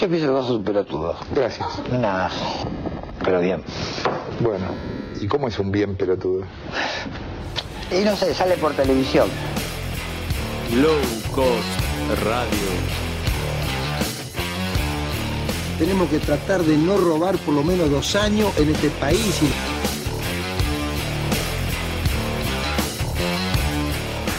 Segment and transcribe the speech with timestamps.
[0.00, 1.14] Yo pienso que vos sos un pelotudo.
[1.34, 1.68] Gracias.
[1.90, 2.30] Nada.
[3.22, 3.62] Pero bien.
[4.40, 4.64] Bueno,
[5.20, 6.44] ¿y cómo es un bien pelotudo?
[7.90, 9.28] Y no sé, sale por televisión.
[10.74, 10.96] Low
[11.34, 12.70] Cost Radio.
[15.78, 19.42] Tenemos que tratar de no robar por lo menos dos años en este país.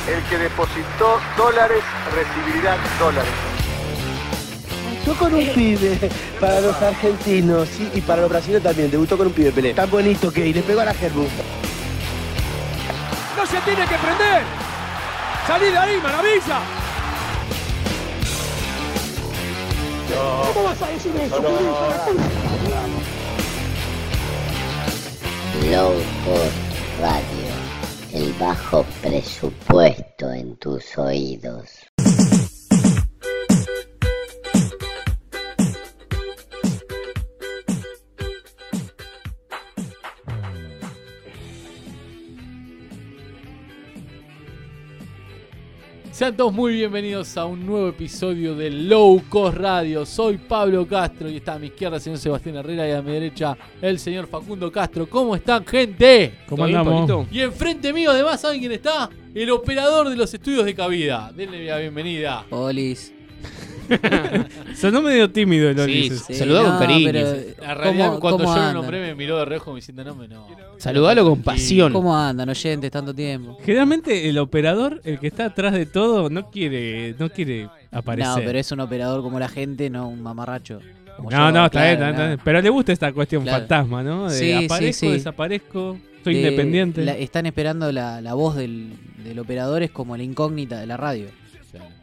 [0.07, 1.83] El que depositó dólares
[2.15, 3.50] recibirá dólares.
[5.11, 6.09] Debutó con un pibe
[6.39, 8.89] para los argentinos sí, y para los brasileños también.
[8.89, 9.73] Debutó con un pibe Pelé.
[9.73, 11.27] Tan bonito que y le pegó a la Gerbu.
[13.35, 14.43] ¡No se tiene que prender!
[15.47, 16.59] ¡Salí de ahí, maravilla!
[20.53, 21.41] ¿Cómo vas a decir eso?
[25.71, 25.93] Low
[26.25, 27.51] Cost Radio.
[28.13, 31.80] El bajo presupuesto en tus oídos.
[46.21, 50.05] Sean todos muy bienvenidos a un nuevo episodio de Low Cost Radio.
[50.05, 53.11] Soy Pablo Castro y está a mi izquierda el señor Sebastián Herrera y a mi
[53.11, 55.09] derecha el señor Facundo Castro.
[55.09, 56.41] ¿Cómo están, gente?
[56.47, 57.27] ¿Cómo andamos?
[57.31, 59.09] Y enfrente mío, además, ¿saben quién está?
[59.33, 61.31] El operador de los estudios de cabida.
[61.35, 62.45] Denle la bienvenida.
[62.51, 63.11] Olis.
[64.75, 66.23] Sonó medio tímido el Olis.
[66.27, 67.11] Sí, saludá con cariño.
[67.61, 68.73] La realidad, ¿Cómo- cuando cómo yo lo andan?
[68.75, 70.47] nombré, me miró de reojo diciendo, no, me no.
[70.77, 71.93] Saludalo con pasión.
[71.93, 73.57] ¿Cómo andan, oyentes, tanto tiempo?
[73.63, 78.37] Generalmente el operador, el que está atrás de todo, no quiere, no quiere aparecer.
[78.39, 80.79] No, pero es un operador como la gente, no un mamarracho.
[81.17, 82.21] como No, yo, no, está bien, está bien, no.
[82.21, 82.39] está bien.
[82.43, 83.59] Pero le gusta esta cuestión Claro.
[83.59, 84.29] fantasma, ¿no?
[84.29, 85.11] De Sí, sí, aparezco, sí.
[85.11, 87.03] desaparezco, soy De- independiente.
[87.05, 90.97] la- están esperando la, la voz del, del operador, es como la incógnita de la
[90.97, 91.25] radio.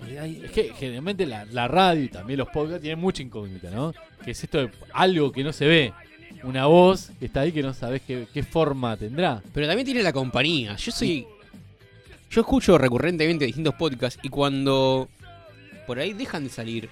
[0.07, 3.93] Es que generalmente la, la radio y también los podcasts tienen mucha incógnita, ¿no?
[4.25, 5.93] Que es esto de algo que no se ve.
[6.43, 9.43] Una voz que está ahí que no sabes qué, qué forma tendrá.
[9.53, 10.77] Pero también tiene la compañía.
[10.77, 11.27] Yo soy.
[12.31, 15.09] Yo escucho recurrentemente distintos podcasts y cuando
[15.87, 16.91] por ahí dejan de salir,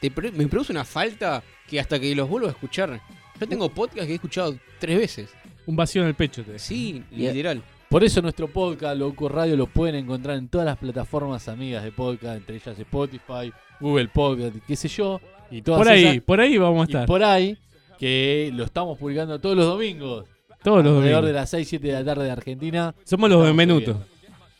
[0.00, 3.00] te me produce una falta que hasta que los vuelvo a escuchar.
[3.40, 5.30] Yo tengo podcasts que he escuchado tres veces.
[5.66, 6.58] Un vacío en el pecho te.
[6.58, 7.62] Sí, literal.
[7.88, 11.90] Por eso nuestro podcast, Loco Radio, lo pueden encontrar en todas las plataformas amigas de
[11.92, 13.50] podcast, entre ellas Spotify,
[13.80, 15.20] Google Podcast, qué sé yo.
[15.50, 17.06] Y todas Por ahí, esas- por ahí vamos a y estar.
[17.06, 17.56] por ahí,
[17.98, 20.26] que lo estamos publicando todos los domingos.
[20.62, 21.26] Todos los Alrededor domingos.
[21.28, 22.94] de las 6, 7 de la tarde de Argentina.
[23.04, 23.96] Somos los Benvenutos.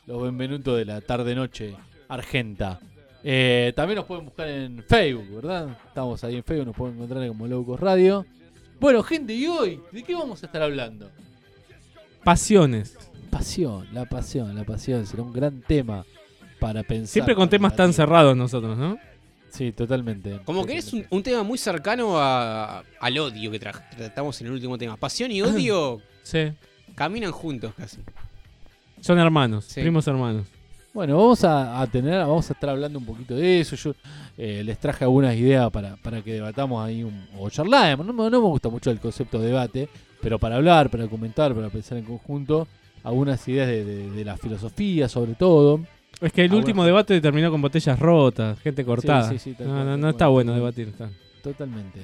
[0.06, 1.74] Los Benvenutos de la tarde-noche
[2.08, 2.80] argenta.
[3.22, 5.76] Eh, también nos pueden buscar en Facebook, ¿verdad?
[5.86, 8.24] Estamos ahí en Facebook, nos pueden encontrar como Locos Radio.
[8.80, 9.80] Bueno, gente, ¿y hoy?
[9.92, 11.10] ¿De qué vamos a estar hablando?
[12.24, 12.96] Pasiones.
[13.30, 15.06] Pasión, la pasión, la pasión.
[15.06, 16.04] Será un gran tema
[16.60, 17.08] para pensar.
[17.12, 18.98] Siempre con temas tan cerrados nosotros, ¿no?
[19.50, 20.40] Sí, totalmente.
[20.44, 24.48] Como que es un, un tema muy cercano a- al odio que tra- tratamos en
[24.48, 24.96] el último tema.
[24.96, 26.52] Pasión y odio Sí.
[26.94, 27.98] caminan juntos casi.
[29.00, 29.80] Son hermanos, Sí.
[29.80, 30.46] primos hermanos.
[30.92, 33.76] Bueno, vamos a, a tener, vamos a estar hablando un poquito de eso.
[33.76, 33.94] Yo
[34.36, 38.04] eh, les traje algunas ideas para, para que debatamos ahí un- o charlemos.
[38.06, 39.88] No, me- no me gusta mucho el concepto de debate,
[40.20, 42.66] pero para hablar, para comentar, para pensar en conjunto,
[43.04, 45.80] algunas ideas de, de- de la filosofía, sobre todo.
[46.20, 46.86] Es que el Ah, último bueno.
[46.86, 49.28] debate terminó con botellas rotas, gente cortada.
[49.30, 50.92] sí, sí, tal no, no, tal no está bueno debatir.
[51.42, 52.00] Totalmente.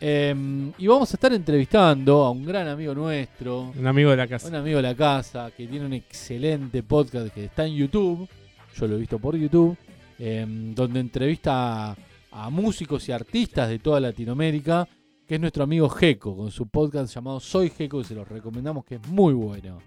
[0.00, 0.34] Eh,
[0.78, 4.48] y vamos a estar entrevistando a un gran amigo nuestro, Un amigo de la casa.
[4.48, 8.28] un amigo de la casa, que tiene un excelente podcast que está en YouTube.
[8.76, 9.76] Yo lo he visto por YouTube.
[10.18, 10.44] eh,
[10.74, 11.96] donde entrevista a,
[12.32, 14.88] a músicos y artistas de toda Latinoamérica.
[15.26, 18.96] Que es nuestro amigo Geco, con su podcast llamado Soy Geco, se los recomendamos que
[18.96, 19.78] es muy bueno.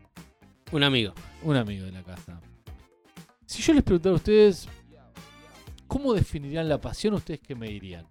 [0.71, 1.13] Un amigo.
[1.43, 2.39] Un amigo de la casa.
[3.45, 4.67] Si yo les preguntara a ustedes,
[5.87, 7.13] ¿cómo definirían la pasión?
[7.13, 8.05] ¿Ustedes qué me dirían?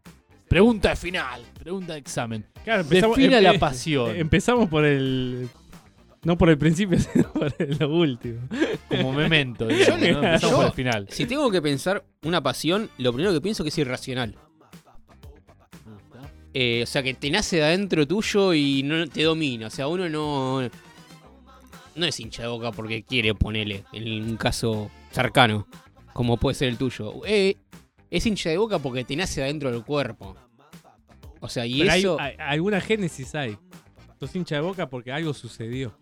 [0.49, 2.47] Pregunta de final, pregunta de examen.
[2.63, 4.15] Claro, Defina la eh, pasión.
[4.17, 5.49] Empezamos por el.
[6.23, 8.41] No por el principio, sino por el- lo último.
[8.89, 10.07] Como memento, digamos, ¿no?
[10.07, 11.07] Empezamos Yo, por el final.
[11.11, 14.37] Si tengo que pensar una pasión, lo primero que pienso que es irracional.
[16.57, 19.67] Eh, o sea, que te nace de adentro tuyo y no te domina.
[19.67, 20.63] O sea, uno no.
[21.97, 25.67] No es hincha de boca porque quiere ponerle, en un caso cercano,
[26.13, 27.21] como puede ser el tuyo.
[27.27, 27.57] Eh,
[28.11, 30.37] es hincha de boca porque te nace de adentro del cuerpo.
[31.41, 32.17] O sea, y Pero eso.
[32.21, 33.57] hay- alguna génesis hay.
[34.19, 35.97] Sos hincha de boca porque algo sucedió.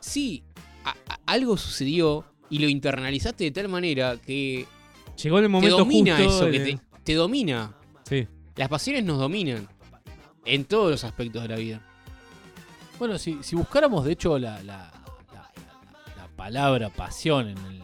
[0.00, 0.42] Sí,
[0.84, 4.66] a- a- algo sucedió y lo internalizaste de tal manera que.
[5.22, 7.76] Llegó en el momento te domina justo eso, de- que te, te domina.
[8.04, 8.26] Sí.
[8.56, 9.68] Las pasiones nos dominan.
[10.44, 11.84] En todos los aspectos de la vida.
[12.98, 14.90] Bueno, si, si buscáramos de hecho la, la-
[15.32, 17.82] la- la- la palabra pasión en el,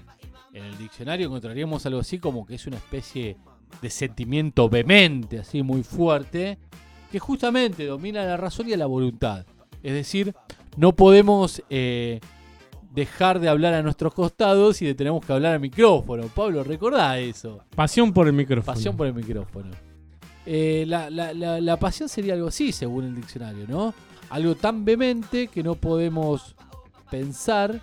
[0.54, 3.36] en el diccionario, encontraríamos algo así como que es una especie
[3.80, 6.58] de sentimiento vehemente, así muy fuerte,
[7.10, 9.44] que justamente domina la razón y a la voluntad.
[9.82, 10.34] Es decir,
[10.76, 12.20] no podemos eh,
[12.92, 16.24] dejar de hablar a nuestros costados y de tenemos que hablar al micrófono.
[16.28, 17.64] Pablo, recordá eso.
[17.74, 18.74] Pasión por el micrófono.
[18.74, 19.70] Pasión por el micrófono.
[20.46, 23.94] Eh, la, la- la- la pasión sería algo así, según el diccionario, ¿no?
[24.34, 26.56] Algo tan vehemente que no podemos
[27.08, 27.80] pensar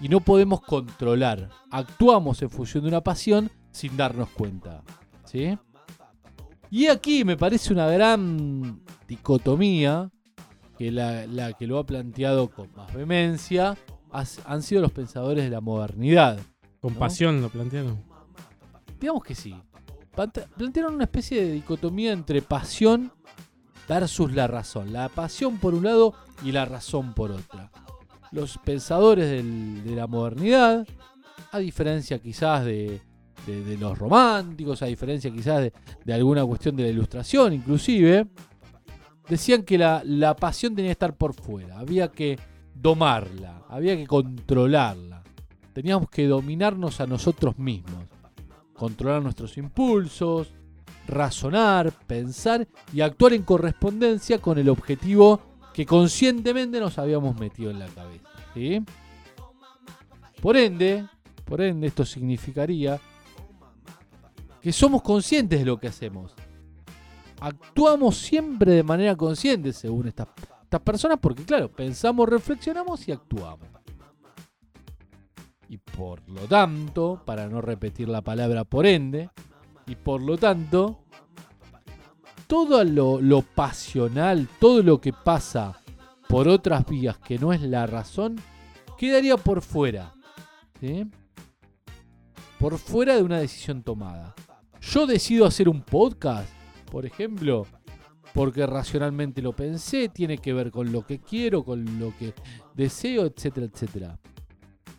[0.00, 1.50] y no podemos controlar.
[1.70, 4.82] Actuamos en función de una pasión sin darnos cuenta.
[5.26, 5.58] ¿Sí?
[6.70, 10.10] Y aquí me parece una gran dicotomía
[10.78, 13.76] que la, la que lo ha planteado con más vehemencia
[14.10, 16.38] has- han sido los pensadores de la modernidad.
[16.80, 16.98] Con ¿no?
[16.98, 18.02] pasión lo plantearon.
[18.98, 19.54] Digamos que sí.
[20.56, 23.12] Plantearon una especie de dicotomía entre pasión
[23.90, 24.92] versus la razón.
[24.92, 26.14] La pasión por un lado
[26.44, 27.72] y la razón por otra.
[28.30, 30.86] Los pensadores de la modernidad,
[31.50, 33.00] a diferencia quizás de,
[33.80, 35.72] los románticos, a diferencia quizás de,
[36.04, 38.28] de alguna cuestión de la ilustración inclusive,
[39.28, 41.80] decían que la, la pasión tenía que estar por fuera.
[41.80, 42.38] Había que
[42.72, 45.24] domarla, había que controlarla.
[45.72, 48.04] Teníamos que dominarnos a nosotros mismos
[48.80, 50.54] controlar nuestros impulsos,
[51.10, 55.40] razonar, pensar y actuar en correspondencia con el objetivo
[55.74, 58.28] que conscientemente nos habíamos metido en la cabeza.
[60.40, 61.06] Por ende,
[61.44, 63.00] por ende, esto significaría
[64.60, 66.34] que somos conscientes de lo que hacemos.
[67.40, 70.28] Actuamos siempre de manera consciente, según estas,
[70.62, 73.68] estas personas, porque claro, pensamos, reflexionamos y actuamos.
[75.68, 79.30] Y por lo tanto, para no repetir la palabra por ende,
[79.86, 80.99] y por lo tanto,
[82.50, 85.80] todo lo, lo pasional, todo lo que pasa
[86.28, 88.40] por otras vías que no es la razón,
[88.98, 90.12] quedaría por fuera.
[92.58, 94.34] Por fuera de una decisión tomada.
[94.80, 96.50] Yo decido hacer un podcast,
[96.90, 97.68] por ejemplo,
[98.34, 102.34] porque racionalmente lo pensé, tiene que ver con lo que quiero, con lo que
[102.74, 104.18] deseo, etcétera, etcétera.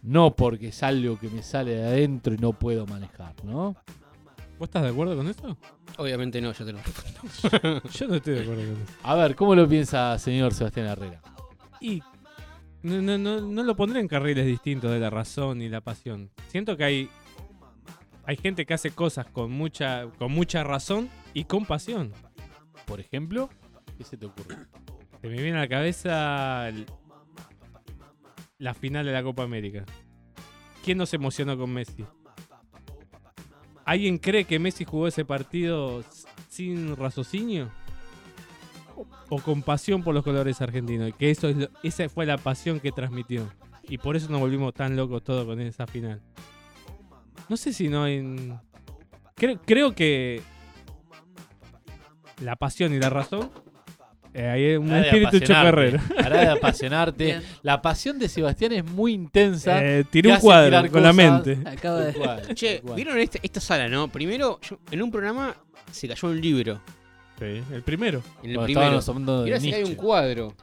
[0.01, 3.75] No porque es algo que me sale de adentro y no puedo manejar, ¿no?
[4.61, 5.57] ¿Vos estás de acuerdo con eso?
[5.97, 7.81] Obviamente no, yo te lo respondo.
[7.89, 8.93] Yo no estoy de acuerdo con eso.
[9.01, 11.19] A ver, ¿cómo lo piensa señor Sebastián Herrera?
[11.79, 12.03] Y
[12.83, 16.29] no, no, no, no lo pondré en carriles distintos de la razón y la pasión.
[16.49, 17.09] Siento que hay
[18.23, 22.13] hay gente que hace cosas con mucha con mucha razón y con pasión.
[22.85, 23.49] Por ejemplo,
[23.97, 24.57] ¿qué se te ocurre?
[25.21, 26.85] Se me viene a la cabeza el-
[28.59, 29.85] la final de la Copa América.
[30.85, 32.05] ¿Quién no se emocionó con Messi?
[33.85, 36.03] ¿Alguien cree que Messi jugó ese partido
[36.49, 37.69] sin raciocinio?
[38.95, 41.11] ¿O- ¿O con pasión por los colores argentinos?
[41.17, 43.49] Que eso es lo- esa fue la pasión que transmitió.
[43.83, 46.21] Y por eso nos volvimos tan locos todos con esa final.
[47.49, 48.05] No sé si no.
[49.35, 50.41] Creo, creo que
[52.41, 53.49] la pasión y la razón...
[54.33, 55.47] eh, hay un Pará de espíritu apasionarte,
[55.91, 55.99] chocarrero.
[56.23, 57.41] pará de apasionarte.
[57.63, 59.83] La pasión de Sebastián es muy intensa.
[59.83, 61.57] Eh, tiré un cuadro con la mente.
[61.65, 62.81] Acaba de- cual, Che.
[62.95, 64.07] ¿vieron esta, esta sala, no?
[64.07, 65.55] Primero, yo- en un programa
[65.91, 66.81] se cayó un libro.
[67.39, 68.21] Sí, el primero.
[68.43, 68.65] En el Bueno,
[69.01, 69.01] primero.
[69.59, 70.53] sí que hay un cuadro.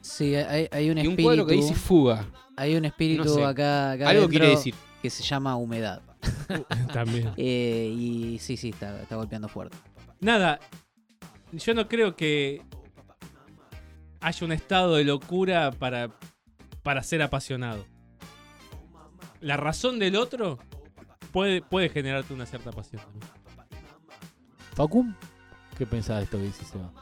[0.00, 1.22] Sí, hay, hay un Y un espíritu.
[1.22, 2.24] cuadro que dice fuga.
[2.56, 3.44] Hay un espíritu No sé.
[3.44, 4.74] acá, acá Algo quiere decir.
[5.02, 6.02] que se llama humedad.
[6.92, 7.30] También.
[7.36, 9.76] Eh, y sí, sí, está, está golpeando fuerte.
[10.20, 10.58] Nada,
[11.52, 12.62] yo no creo que
[14.26, 16.10] haya un estado de locura para,
[16.82, 17.86] para ser apasionado.
[19.40, 20.58] La razón del otro
[21.30, 23.02] puede, puede generarte una cierta pasión.
[24.74, 25.14] Facum,
[25.78, 26.92] ¿qué pensás de esto que dice Seba?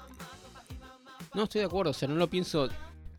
[1.35, 2.69] No estoy de acuerdo, o sea, no lo pienso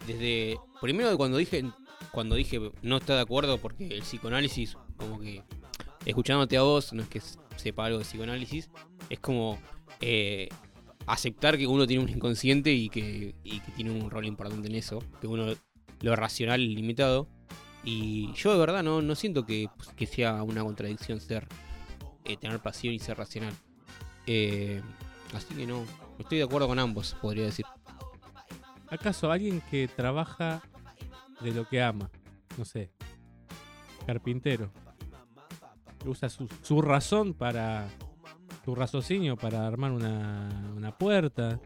[0.05, 0.59] desde.
[0.81, 1.65] Primero de cuando dije.
[2.12, 5.41] Cuando dije no está de acuerdo porque el psicoanálisis, como que.
[6.05, 7.21] Escuchándote a vos, no es que
[7.55, 8.69] sepa algo de psicoanálisis,
[9.09, 9.57] es como.
[10.00, 10.47] eh,
[11.07, 13.35] aceptar que uno tiene un inconsciente y que,
[13.75, 15.53] tiene un rol importante en eso, que uno
[16.01, 17.27] lo racional es limitado.
[17.83, 19.69] Y yo de verdad no, siento que,
[20.12, 21.47] sea una contradicción ser
[22.24, 23.53] eh, tener pasión y ser racional.
[24.25, 24.81] Eh,
[25.33, 25.83] así que no,
[26.17, 27.65] estoy de acuerdo con ambos, podría decir.
[28.89, 30.62] ¿Acaso alguien que trabaja
[31.41, 32.09] de lo que ama?
[32.57, 32.91] No sé.
[34.05, 34.71] Carpintero.
[36.05, 37.88] Usa su, su razón para.
[38.65, 41.60] Su raciocinio para armar una, una puerta.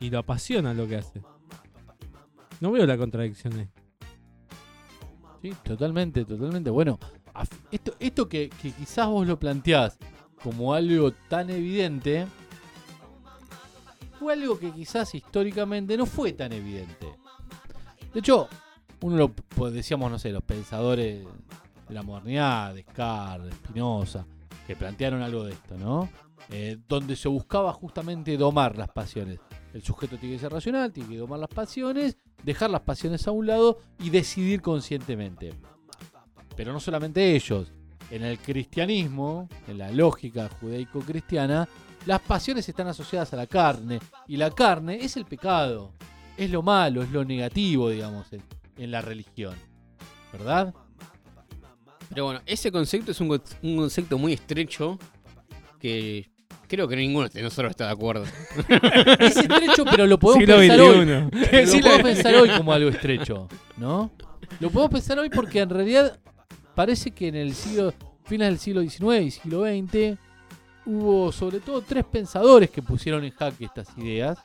[0.00, 1.22] Y lo apasiona lo que hace.
[2.60, 3.68] No veo la contradicción ahí.
[5.42, 6.70] Sí, totalmente, totalmente.
[6.70, 6.98] Bueno,
[7.70, 9.98] esto, esto que, que quizás vos lo planteás
[10.42, 12.26] como algo tan evidente,
[14.18, 17.06] fue algo que quizás históricamente no fue tan evidente.
[18.12, 18.48] De hecho,
[19.00, 21.26] uno lo pues, decíamos, no sé, los pensadores
[21.88, 24.26] de la modernidad, Descartes, Spinoza,
[24.66, 26.08] que plantearon algo de esto, ¿no?
[26.50, 29.40] eh, donde se buscaba justamente domar las pasiones.
[29.72, 33.32] El sujeto tiene que ser racional, tiene que domar las pasiones, dejar las pasiones a
[33.32, 35.52] un lado y decidir conscientemente.
[36.56, 37.72] Pero no solamente ellos.
[38.10, 41.68] En el cristianismo, en la lógica judaico-cristiana,
[42.06, 43.98] las pasiones están asociadas a la carne.
[44.28, 45.92] Y la carne es el pecado.
[46.36, 48.42] Es lo malo, es lo negativo, digamos, en,
[48.78, 49.56] en la religión.
[50.32, 50.72] ¿Verdad?
[52.10, 54.98] Pero bueno, ese concepto es un, un concepto muy estrecho
[55.80, 56.28] que
[56.68, 58.24] creo que ninguno de nosotros está de acuerdo.
[59.20, 60.96] Es estrecho, pero lo podemos Siglo pensar hoy.
[61.04, 61.46] XXI.
[61.50, 64.10] Pero lo podemos pensar hoy como algo estrecho, ¿no?
[64.60, 66.18] Lo podemos pensar hoy porque en realidad
[66.74, 67.92] parece que en el siglo,
[68.24, 70.18] fines del siglo XIX y siglo XX
[70.86, 74.38] hubo sobre todo tres pensadores que pusieron en jaque estas ideas,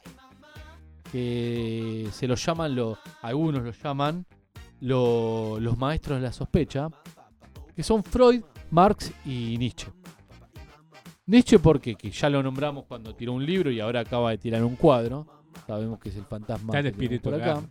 [1.12, 4.26] que se los llaman, lo, algunos los llaman
[4.80, 6.88] lo- los maestros de la sospecha,
[7.76, 9.88] que son Freud, Marx y Nietzsche.
[11.26, 14.64] Nietzsche porque que ya lo nombramos cuando tiró un libro y ahora acaba de tirar
[14.64, 15.28] un cuadro.
[15.68, 17.62] Sabemos que es el fantasma Está el por acá.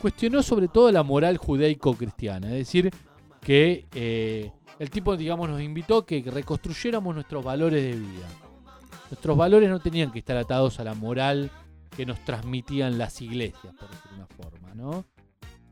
[0.00, 2.90] Cuestionó sobre todo la moral judaico-cristiana, es decir,
[3.40, 8.28] que eh, el tipo, digamos, nos invitó a que reconstruyéramos nuestros valores de vida.
[9.10, 11.50] Nuestros valores no tenían que estar atados a la moral
[11.96, 15.04] que nos transmitían las iglesias, por decir una forma, ¿no?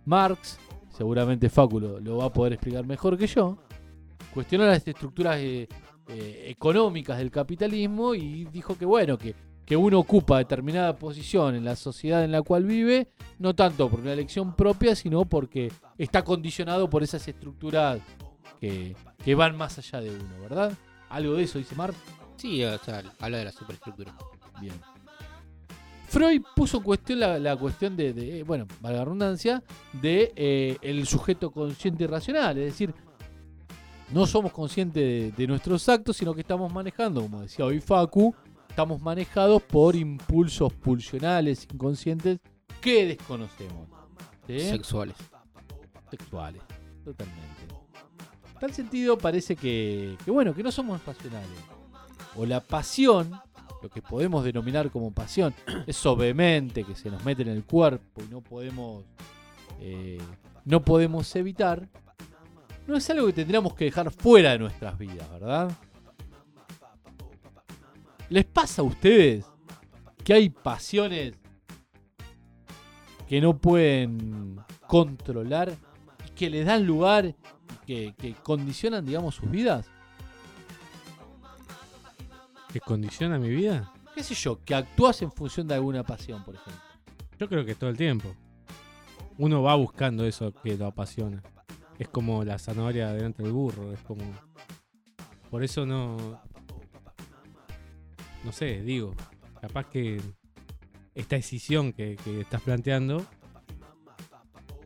[0.07, 0.59] Marx,
[0.97, 3.59] seguramente Fáculo lo va a poder explicar mejor que yo,
[4.33, 5.69] cuestionó las estructuras eh,
[6.09, 9.35] eh, económicas del capitalismo y dijo que bueno, que,
[9.65, 14.01] que uno ocupa determinada posición en la sociedad en la cual vive, no tanto por
[14.01, 18.01] una elección propia, sino porque está condicionado por esas estructuras
[18.61, 20.73] que, que van más allá de uno, ¿verdad?
[21.11, 21.97] Algo de eso dice Marx.
[22.37, 24.15] Sí, o sea, habla de la superestructura.
[24.61, 24.75] Bien.
[26.07, 30.79] Freud puso en cuestión la, la cuestión de, de, bueno, valga la redundancia, de eh,
[30.83, 32.95] el sujeto consciente y racional, es decir,
[34.13, 38.35] no somos conscientes de, de nuestros actos, sino que estamos manejando, como decía hoy Facu,
[38.69, 42.39] estamos manejados por impulsos pulsionales, inconscientes,
[42.81, 43.89] que desconocemos.
[44.47, 44.61] ¿sí?
[44.61, 45.17] Sexuales.
[46.11, 46.63] Sexuales,
[47.05, 47.43] totalmente.
[48.55, 51.59] En tal sentido parece que, que, bueno, que no somos racionales.
[52.37, 53.33] O la pasión,
[53.83, 55.55] lo que podemos denominar como pasión,
[55.87, 59.05] es vehemente que se nos mete en el cuerpo y no podemos,
[59.81, 60.19] eh,
[60.65, 61.89] no podemos evitar,
[62.87, 65.71] no es algo que tendríamos que dejar fuera de nuestras vidas, ¿verdad?
[68.29, 69.45] ¿Les pasa a ustedes
[70.25, 71.35] que hay pasiones
[73.29, 75.73] que no pueden controlar
[76.35, 77.35] que les dan lugar
[77.87, 79.89] que, que condicionan, digamos, sus vidas?
[82.77, 83.91] ¿Que condiciona mi vida?
[84.15, 84.63] ¿Qué sé yo?
[84.63, 86.83] Que actúas en función de alguna pasión, por ejemplo.
[87.39, 88.35] Yo creo que todo el tiempo.
[89.39, 91.43] Uno va buscando eso que lo apasiona.
[91.99, 93.95] Es como la zanahoria delante del burro.
[93.95, 94.31] Es como.
[95.51, 96.39] Por eso no.
[98.45, 99.15] No sé, digo.
[99.59, 100.21] Capaz que
[101.15, 103.25] esta decisión que, que estás planteando.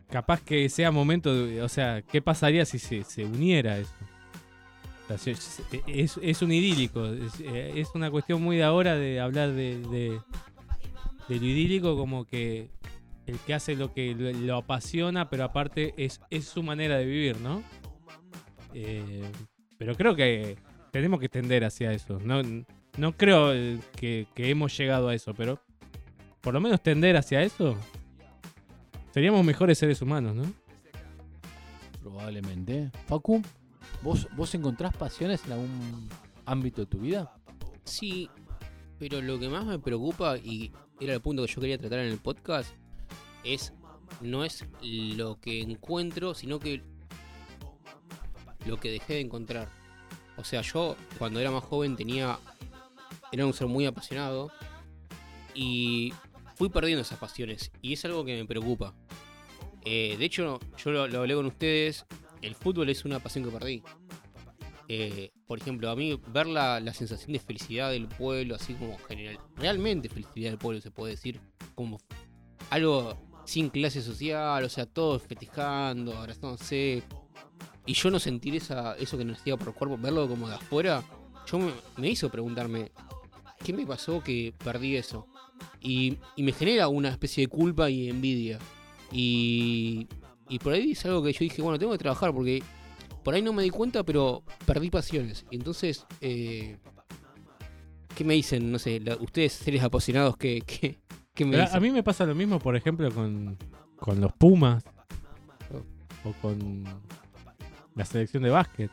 [0.09, 1.61] Capaz que sea momento de.
[1.61, 3.93] O sea, ¿qué pasaría si se, se uniera eso?
[5.15, 7.05] Es, es un idílico.
[7.05, 10.19] Es, eh, es una cuestión muy de ahora de hablar de, de,
[11.29, 12.69] lo idílico como que
[13.25, 17.39] el que hace lo que lo, apasiona, pero aparte es, es su manera de vivir,
[17.39, 17.63] ¿no?
[18.73, 19.23] Eh,
[19.77, 20.57] pero creo que
[20.91, 22.19] tenemos que tender hacia eso.
[22.19, 22.41] No,
[22.97, 25.61] no creo eh, que, que hemos llegado a eso, pero
[26.41, 27.77] por lo menos tender hacia eso.
[29.11, 30.51] Seríamos mejores seres humanos, ¿no?
[32.01, 32.91] Probablemente.
[33.07, 33.41] Facu,
[34.03, 36.09] ¿vos, ¿vos encontrás pasiones en algún
[36.45, 37.33] ámbito de tu vida?
[37.83, 38.29] Sí,
[38.99, 42.11] pero lo que más me preocupa, y era el punto que yo quería tratar en
[42.11, 42.73] el podcast,
[43.43, 43.73] es
[44.21, 46.83] no es lo que encuentro, sino que
[48.65, 49.69] lo que dejé de encontrar.
[50.37, 52.39] O sea, yo cuando era más joven tenía.
[53.31, 54.51] Era un ser muy apasionado.
[55.53, 56.13] Y
[56.55, 57.71] fui perdiendo esas pasiones.
[57.81, 58.93] Y es algo que me preocupa.
[59.83, 62.05] Eh, de hecho, yo lo, lo hablé con ustedes.
[62.41, 63.83] El fútbol es una pasión que perdí.
[64.87, 68.97] Eh, por ejemplo, a mí ver la, la sensación de felicidad del pueblo, así como
[68.99, 71.39] general, realmente felicidad del pueblo se puede decir,
[71.75, 71.99] como
[72.69, 77.03] algo sin clase social, o sea, todos festejando, abrazándose,
[77.85, 80.55] y yo no sentir esa, eso que nos hacía por el cuerpo, verlo como de
[80.55, 81.03] afuera,
[81.49, 82.91] yo me, me hizo preguntarme,
[83.63, 85.27] ¿qué me pasó que perdí eso?
[85.79, 88.59] Y, y me genera una especie de culpa y envidia.
[89.11, 90.07] Y,
[90.51, 92.61] y por ahí es algo que yo dije, bueno, tengo que trabajar porque
[93.23, 95.45] por ahí no me di cuenta, pero perdí pasiones.
[95.51, 96.77] Y entonces, eh,
[98.15, 98.71] ¿qué me dicen?
[98.71, 100.99] No sé, la- ustedes seres apasionados, ¿qué, qué,
[101.33, 101.77] qué me Pero dicen?
[101.77, 103.57] a mí me pasa lo mismo, por ejemplo, con,
[103.97, 104.83] con los Pumas
[106.23, 106.83] o con
[107.95, 108.91] la selección de básquet.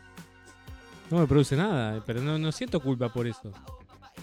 [1.11, 3.51] No me produce nada, pero no, no siento culpa por eso.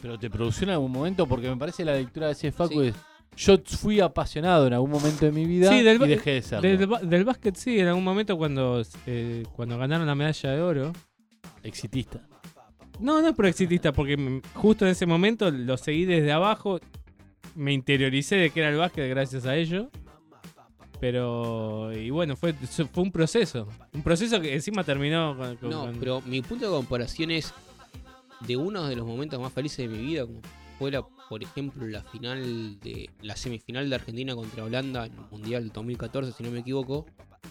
[0.02, 2.96] Pero te produció en algún momento, porque me parece la lectura de ese Facu es.
[3.38, 6.98] Yo fui apasionado en algún momento de mi vida Sí, del, y dejé de serlo.
[7.00, 10.94] del, básquet sí, en algún momento cuando, eh, cuando ganaron la medalla de oro.
[11.64, 12.22] Exitista.
[13.00, 16.80] No, no es pro exitista, porque justo en ese momento lo seguí desde abajo.
[17.56, 19.90] Me interioricé de que era el básquet gracias a ello.
[21.00, 23.68] Pero, y bueno, fue, fue un proceso.
[23.94, 25.58] Un proceso que encima terminó con.
[25.58, 27.54] con- No, con- pero mi punto de comparación es
[28.48, 30.40] de uno de los momentos más felices de mi vida, como
[30.80, 35.20] fue la, por ejemplo, la final de la semifinal de Argentina contra Holanda en el
[35.32, 37.06] Mundial del 2014, si no me equivoco.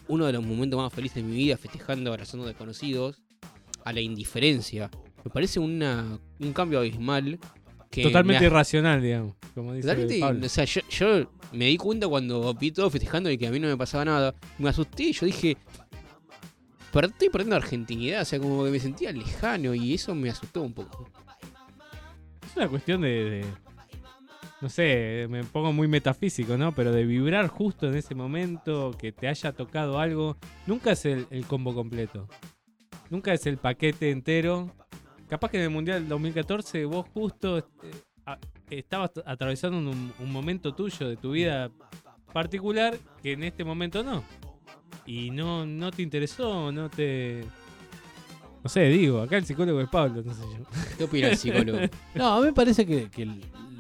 [0.09, 3.23] Uno de los momentos más felices de mi vida, festejando, abrazando desconocidos,
[3.85, 4.91] a la indiferencia.
[5.25, 7.39] Me parece una, un cambio abismal.
[7.91, 9.35] Que Totalmente irracional, digamos.
[9.55, 13.39] Como dice Totalmente, o sea, yo, yo me di cuenta cuando vi todo festejando y
[13.39, 14.35] que a mí no me pasaba nada.
[14.59, 15.57] Me asusté y yo dije,
[16.93, 20.63] "Per- estoy perdiendo argentinidad, o sea, como que me sentía lejano y eso me asustó
[20.63, 21.09] un poco.
[22.55, 23.45] Es una cuestión de,
[24.61, 26.73] No sé, me pongo muy metafísico, ¿no?
[26.73, 30.37] Pero de vibrar justo en ese momento, que te haya tocado algo.
[30.67, 32.29] Nunca es el, combo completo.
[33.11, 34.71] Nunca es el paquete entero.
[35.29, 37.63] Capaz que en el Mundial del 2014 vos justo eh,
[38.27, 38.39] a-
[38.71, 41.71] estabas atravesando un, un momento tuyo de tu vida
[42.33, 44.23] particular que en este momento no.
[45.07, 47.45] Y no, no te interesó, no te...
[48.65, 50.65] No sé, digo, acá el psicólogo es Pablo, no sé yo.
[50.97, 51.79] ¿Qué opina el psicólogo?
[52.15, 53.11] No, a mí me parece que,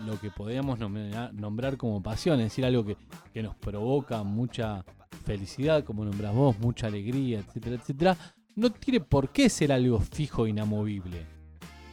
[0.04, 2.98] lo que podríamos nombrar, nombrar como pasión, es decir, algo que,
[3.32, 4.84] que nos provoca mucha
[5.24, 8.16] felicidad, como nombrás vos, mucha alegría, etcétera, etcétera,
[8.56, 11.24] no tiene por qué ser algo fijo, inamovible.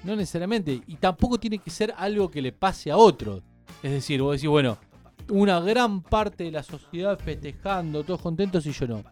[0.04, 0.82] No necesariamente.
[0.86, 3.42] Y tampoco tiene que ser algo que le pase a otro.
[3.82, 4.78] Es decir, vos decís, bueno,
[5.30, 9.04] una gran parte de la sociedad festejando, todos contentos y yo no.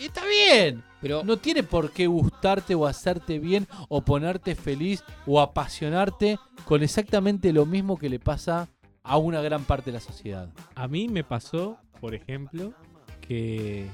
[0.00, 0.82] Y está bien.
[1.02, 6.82] Pero no tiene por qué gustarte o hacerte bien o ponerte feliz o apasionarte con
[6.82, 8.68] exactamente lo mismo que le pasa
[9.02, 10.48] a una gran parte de la sociedad.
[10.74, 12.72] A mí me pasó, por ejemplo,
[13.20, 13.86] que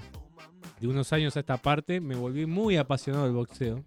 [0.80, 3.84] de unos años a esta parte me volví muy apasionado del boxeo.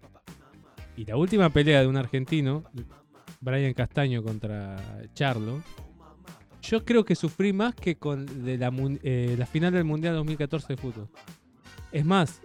[0.96, 2.64] Y la última pelea de un argentino,
[3.40, 4.76] Brian Castaño contra
[5.14, 5.62] Charlo,
[6.62, 8.70] yo creo que sufrí más que con de la,
[9.02, 11.08] eh, la final del Mundial 2014 de fútbol.
[11.92, 12.40] Es más,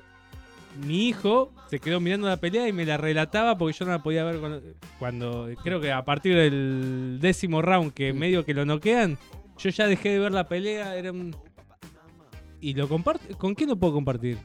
[0.85, 4.03] mi hijo se quedó mirando la pelea y me la relataba porque yo no la
[4.03, 4.61] podía ver cuando,
[4.99, 9.17] cuando- creo que a partir del décimo round que medio que lo noquean,
[9.57, 11.35] yo ya dejé de ver la pelea, era un...
[12.59, 14.37] Y lo comparto, ¿con quién lo puedo compartir?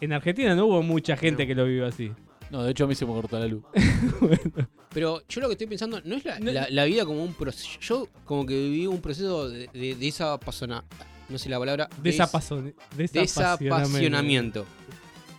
[0.00, 2.12] En Argentina no hubo mucha gente que lo vivió así.
[2.50, 3.64] No, de hecho a mí se me cortó la luz.
[4.92, 7.78] Pero yo lo que estoy pensando no es la, la- la vida como un proceso.
[7.80, 10.84] Yo como que viví un proceso de, de, de esa pasona,
[11.28, 11.88] no sé la palabra.
[12.02, 12.74] desapasionamiento.
[12.96, 14.66] desapasionamiento.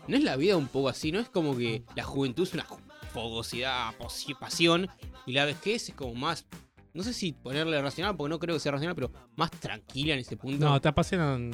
[0.08, 1.12] ¿No es la vida un poco así?
[1.12, 2.65] ¿No es como que la juventud es una
[3.12, 3.93] fogosidad,
[4.39, 4.88] pasión
[5.26, 6.45] y la vejez es como más,
[6.93, 10.19] no sé si ponerle racional, porque no creo que sea racional, pero más tranquila en
[10.19, 10.63] ese punto?
[10.63, 11.52] No, te apasionan...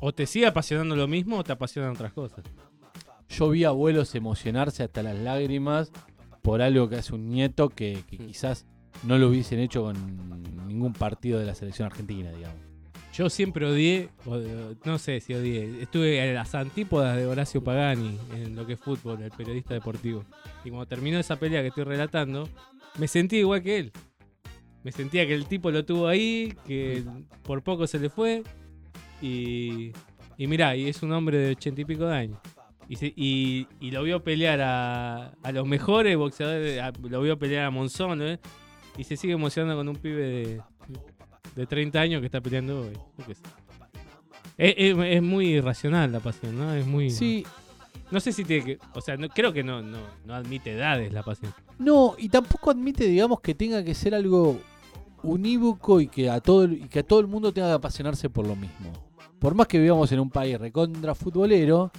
[0.00, 2.44] O te sigue apasionando lo mismo o te apasionan otras cosas.
[3.28, 5.90] Yo vi abuelos emocionarse hasta las lágrimas
[6.42, 8.66] por algo que hace un nieto que, que quizás
[9.02, 12.67] no lo hubiesen hecho con ningún partido de la selección argentina, digamos.
[13.18, 14.10] Yo siempre odié,
[14.84, 18.80] no sé si odié, estuve en las antípodas de Horacio Pagani en lo que es
[18.80, 20.24] fútbol, el periodista deportivo.
[20.64, 22.48] Y cuando terminó esa pelea que estoy relatando,
[22.96, 23.92] me sentí igual que él.
[24.84, 27.02] Me sentía que el tipo lo tuvo ahí, que
[27.42, 28.44] por poco se le fue.
[29.20, 29.90] Y,
[30.36, 32.38] y mirá, y es un hombre de ochenta y pico de años.
[32.88, 38.38] Y, lo vio pelear a, los mejores boxeadores, lo vio pelear a Monzón, ¿eh?
[38.96, 40.62] y se sigue emocionando con un pibe de,
[41.58, 42.92] de 30 años que está peleando hoy.
[43.26, 43.32] Sé.
[44.56, 46.72] Es, es- es muy irracional la pasión, ¿no?
[46.74, 47.10] Es muy.
[47.10, 47.44] Sí.
[48.10, 48.78] No sé si tiene que.
[48.94, 51.52] O sea, no, creo que no, no, no admite edades la pasión.
[51.78, 54.58] No, y tampoco admite, digamos, que tenga que ser algo
[55.22, 58.46] unívoco y que a todo y que a todo el mundo tenga que apasionarse por
[58.46, 58.92] lo mismo.
[59.38, 61.90] Por más que vivamos en un país recontra futbolero,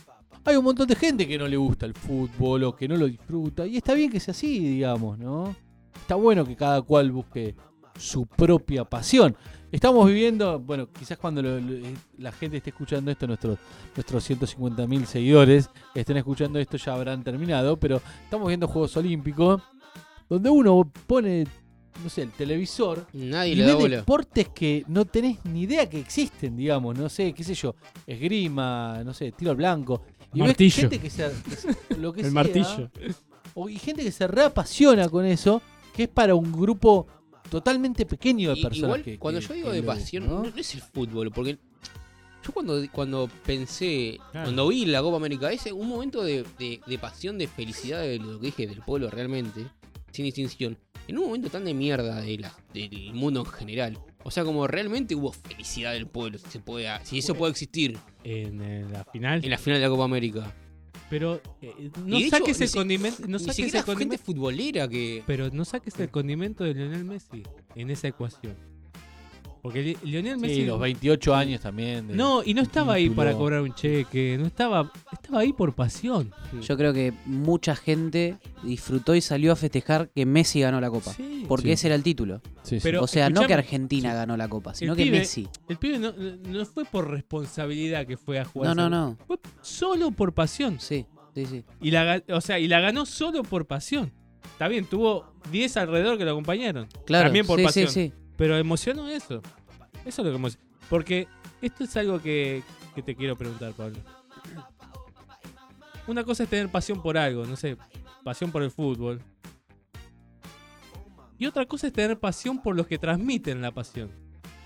[0.44, 3.08] hay un montón de gente que no le gusta el fútbol o que no lo
[3.08, 3.66] disfruta.
[3.68, 5.56] Y está bien que sea así, digamos, ¿no?
[5.96, 7.56] Está bueno que cada cual busque
[8.00, 9.36] su propia pasión.
[9.72, 11.78] Estamos viviendo, bueno, quizás cuando lo- lo-
[12.18, 13.60] la gente esté escuchando esto, nuestros,
[13.96, 19.62] nuestros 150.000 seguidores estén escuchando esto ya habrán terminado, pero estamos viendo Juegos Olímpicos,
[20.28, 21.46] donde uno pone,
[22.04, 23.96] no sé, el televisor Nadie y le ve bola.
[23.98, 27.76] deportes que no tenés ni idea que existen, digamos, no sé, qué sé yo,
[28.24, 30.02] esgrima, no sé, tiro al blanco.
[30.34, 30.82] Y ves Martillo.
[30.82, 32.90] gente que se, que se- lo que El sea, martillo.
[33.56, 35.62] o, y gente que se reapasiona con eso,
[35.94, 37.08] que es para un grupo
[37.50, 38.78] totalmente pequeño de personas.
[38.78, 40.44] Igual, que- cuando que- yo digo de pasión, ¿no?
[40.56, 41.58] es el fútbol, porque
[42.46, 44.46] Yo cuando, cuando pensé, Claro.
[44.46, 48.18] cuando vi la Copa América, ese un momento de, de- de pasión, de felicidad, de
[48.18, 49.66] lo que dije del pueblo realmente,
[50.14, 50.78] sin distinción,
[51.10, 54.00] en un momento tan de mierda de la- del mundo en general.
[54.24, 57.98] O sea, como realmente hubo felicidad del pueblo, si, se puede, si eso puede existir
[58.24, 59.44] En, eh, la final.
[59.44, 60.56] en la final de la Copa América.
[61.10, 63.28] Pero eh, no hecho, saques el condimento.
[63.28, 64.24] No saques el gente condimento.
[64.24, 65.24] futbolera que...
[65.26, 67.44] Pero no saques el condimento de Lionel Messi
[67.76, 68.56] en esa ecuación.
[69.62, 70.56] Porque Li- Lionel Messi.
[70.56, 72.08] Sí, los 28 años también.
[72.08, 74.38] de- No, y no estaba ahí para cobrar un cheque.
[74.40, 74.92] No estaba.
[75.12, 76.32] Estaba ahí por pasión.
[76.62, 81.12] Yo creo que mucha gente disfrutó y salió a festejar que Messi ganó la Copa.
[81.14, 81.46] Sí.
[81.48, 81.72] Porque Sí.
[81.74, 82.42] ese era el título.
[82.64, 82.84] Sí, sí.
[82.84, 85.48] Pero- o sea, no que Argentina ganó la Copa, sino que pibe- Messi.
[85.68, 88.76] El pibe no, no fue por responsabilidad que fue a jugar.
[88.76, 89.18] No, no, no.
[89.28, 90.80] Fue solo por pasión.
[90.80, 91.64] Sí, sí, sí.
[91.82, 94.12] Y la, o sea, y la ganó solo por pasión.
[94.54, 96.88] Está bien, tuvo 10 alrededor que lo acompañaron.
[97.06, 97.88] Claro, También por sí, pasión.
[97.88, 98.14] sí, sí.
[98.40, 99.42] Pero emocionó eso.
[100.06, 100.66] Eso es lo que emociona.
[100.90, 101.28] Porque
[101.62, 102.64] esto es algo que,
[102.96, 103.98] que te quiero preguntar, Pablo.
[106.08, 107.78] Una cosa es tener pasión por algo, no sé,
[108.24, 109.22] pasión por el fútbol.
[111.38, 114.10] Y otra cosa es tener pasión por los que transmiten la pasión.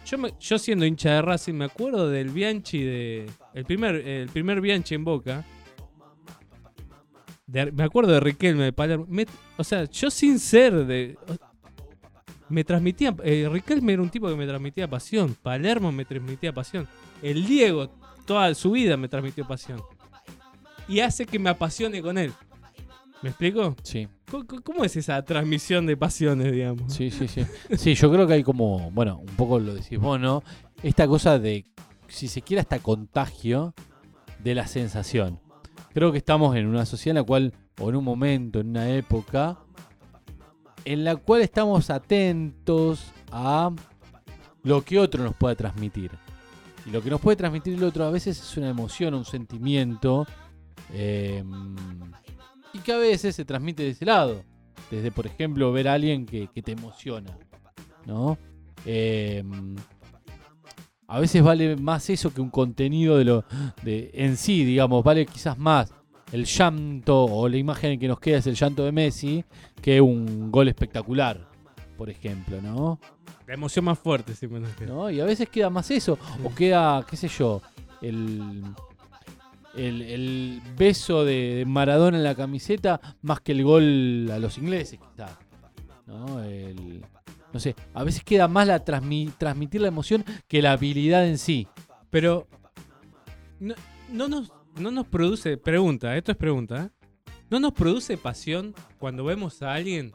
[0.06, 3.30] Yo, me- yo siendo hincha de Racing me acuerdo del Bianchi de...
[3.54, 5.44] El primer, el primer Bianchi en Boca.
[7.46, 9.06] De- me acuerdo de Riquelme de Palermo.
[9.58, 11.18] O sea, yo sin ser de...
[12.54, 13.16] Me transmitía...
[13.24, 15.36] eh, Riquelme era un tipo que me transmitía pasión.
[15.42, 16.88] Palermo me transmitía pasión.
[17.24, 17.90] El Diego,
[18.28, 19.82] toda su vida me transmitió pasión.
[20.88, 22.32] Y hace que me apasione con él.
[23.24, 23.76] ¿Me explico?
[23.82, 24.08] Sí.
[24.30, 26.94] ¿Cómo, cómo es esa transmisión de pasiones, digamos?
[26.94, 27.44] Sí, sí, sí.
[27.76, 30.44] Sí, yo creo que hay como, bueno, un poco lo decís vos, ¿no?
[30.84, 31.66] Esta cosa de,
[32.08, 33.74] si se quiere, hasta contagio
[34.44, 35.40] de la sensación.
[35.94, 38.92] Creo que estamos en una sociedad en la cual, o en un momento, en una
[38.92, 39.58] época,
[40.86, 43.72] en la cual estamos atentos a
[44.64, 46.12] lo que otro nos pueda transmitir.
[46.86, 50.28] Y lo que nos puede transmitir el otro a veces es una emoción, un sentimiento,
[50.92, 51.44] eh,
[52.74, 54.44] y que a veces se transmite de ese lado.
[54.92, 57.38] Desde, por ejemplo, ver a alguien que, te emociona,
[58.06, 58.38] ¿no?
[58.86, 59.44] Eh,
[61.08, 63.46] a veces vale más eso que un contenido de lo
[63.84, 65.94] de, en sí, digamos, vale quizás más
[66.34, 69.46] el llanto o la imagen que nos queda es el llanto de Messi
[69.82, 71.48] que un gol espectacular,
[71.98, 73.00] por ejemplo, ¿no?
[73.48, 74.34] La emoción más fuerte,
[74.78, 74.88] queda.
[74.94, 75.10] ¿no?
[75.10, 77.62] Y a veces queda más eso, o queda, qué sé yo,
[78.02, 78.64] el,
[79.76, 85.00] el, el beso de, Maradona en la camiseta más que el gol a los ingleses,
[85.00, 85.32] quizás.
[86.08, 86.42] ¿no?
[86.44, 87.06] El-
[87.52, 91.38] no sé, a veces queda más la transmi- transmitir la emoción que la habilidad en
[91.38, 91.68] sí.
[92.10, 92.48] Pero
[93.60, 93.76] no,
[94.12, 97.10] no nos, no nos produce, pregunta, esto es pregunta, ¿eh?
[97.50, 100.12] ¿no nos produce pasión cuando vemos a alguien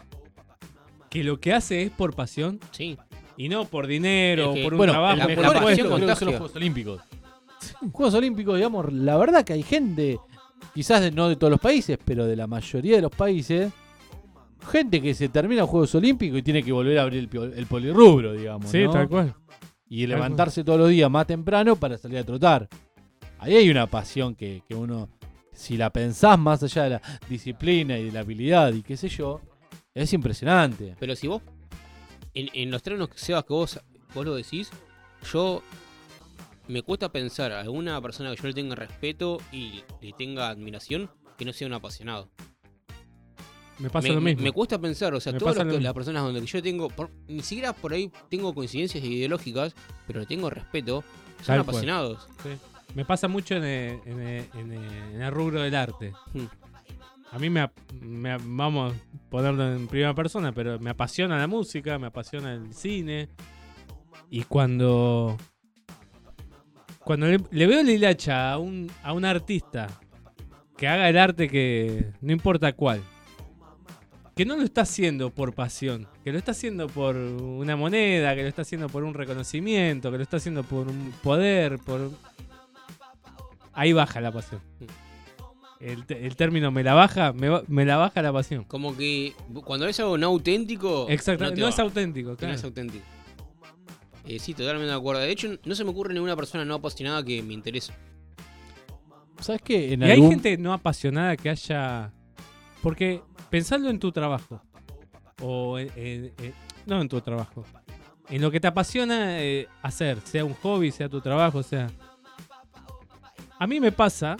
[1.11, 2.59] que lo que hace es por pasión?
[2.73, 2.97] Sí.
[3.37, 5.17] Y no por dinero, Es que, por un bueno, trabajo.
[5.17, 7.01] la por creo que son los Juegos Olímpicos.
[7.93, 10.19] Juegos Olímpicos, digamos, la verdad que hay gente,
[10.75, 13.73] quizás de- no de todos los países, pero de la mayoría de los países,
[14.71, 17.67] gente que se termina los Juegos Olímpicos y tiene que volver a abrir el, el
[17.67, 18.69] polirrubro, digamos.
[18.71, 18.91] Sí, ¿no?
[18.91, 19.35] tal cual.
[19.89, 22.69] Y levantarse todos los días más temprano para salir a trotar.
[23.39, 25.09] Ahí hay una pasión que, que uno,
[25.53, 29.09] si la pensás más allá de la disciplina y de la habilidad y qué sé
[29.09, 29.41] yo,
[29.95, 30.97] es impresionante.
[30.99, 31.43] Pero si vos,
[32.35, 33.81] en, en los términos que Sebas que vos,
[34.15, 34.71] vos lo decís,
[35.33, 35.63] yo
[36.67, 41.11] me cuesta pensar a alguna persona que yo le tenga respeto y le tenga admiración
[41.37, 42.31] que no sea un apasionado.
[43.79, 44.43] Me pasa me, lo mismo.
[44.43, 47.73] Me cuesta pensar, o sea, Me todas las, personas donde yo tengo, por- ni siquiera
[47.73, 49.75] por ahí tengo coincidencias ideológicas,
[50.07, 51.05] pero le tengo respeto,
[51.39, 52.27] son Tal apasionados.
[52.43, 52.51] Sí.
[52.95, 56.13] Me pasa mucho en el, en el- en el- en el rubro del arte.
[56.33, 56.47] Hmm.
[57.31, 57.71] A mí me,
[58.01, 62.73] me vamos a ponerlo en primera persona, pero me apasiona la música, me apasiona el
[62.73, 63.29] cine.
[64.31, 65.37] Y cuando
[67.05, 69.87] cuando le, le veo la hilacha a un, a un artista
[70.77, 73.03] que haga el arte que no importa cuál,
[74.37, 78.43] que no lo está haciendo por pasión, que lo está haciendo por una moneda, que
[78.43, 82.11] lo está haciendo por un reconocimiento, que lo está haciendo por un poder, por...
[83.79, 84.61] Ahí baja la pasión.
[85.81, 88.65] El, te- el término me la baja, me, la baja la pasión.
[88.65, 91.07] Como que cuando es algo no auténtico.
[91.09, 91.69] Exacto, te no va.
[91.71, 92.55] es auténtico, No claro.
[92.55, 93.05] es auténtico.
[94.27, 95.21] Eh, sí, totalmente de acuerdo.
[95.23, 97.93] De hecho, no se me ocurre ninguna persona no apasionada que me interese.
[99.41, 99.93] ¿Sabes qué?
[99.93, 102.13] En y hay gente no apasionada que haya...
[102.83, 104.61] Porque pensando en tu trabajo,
[105.41, 106.55] o en- en- en-
[106.87, 107.65] no en tu trabajo,
[108.29, 111.87] en lo que te apasiona eh, hacer, sea un hobby, sea tu trabajo, sea...
[113.59, 114.37] A mí me pasa,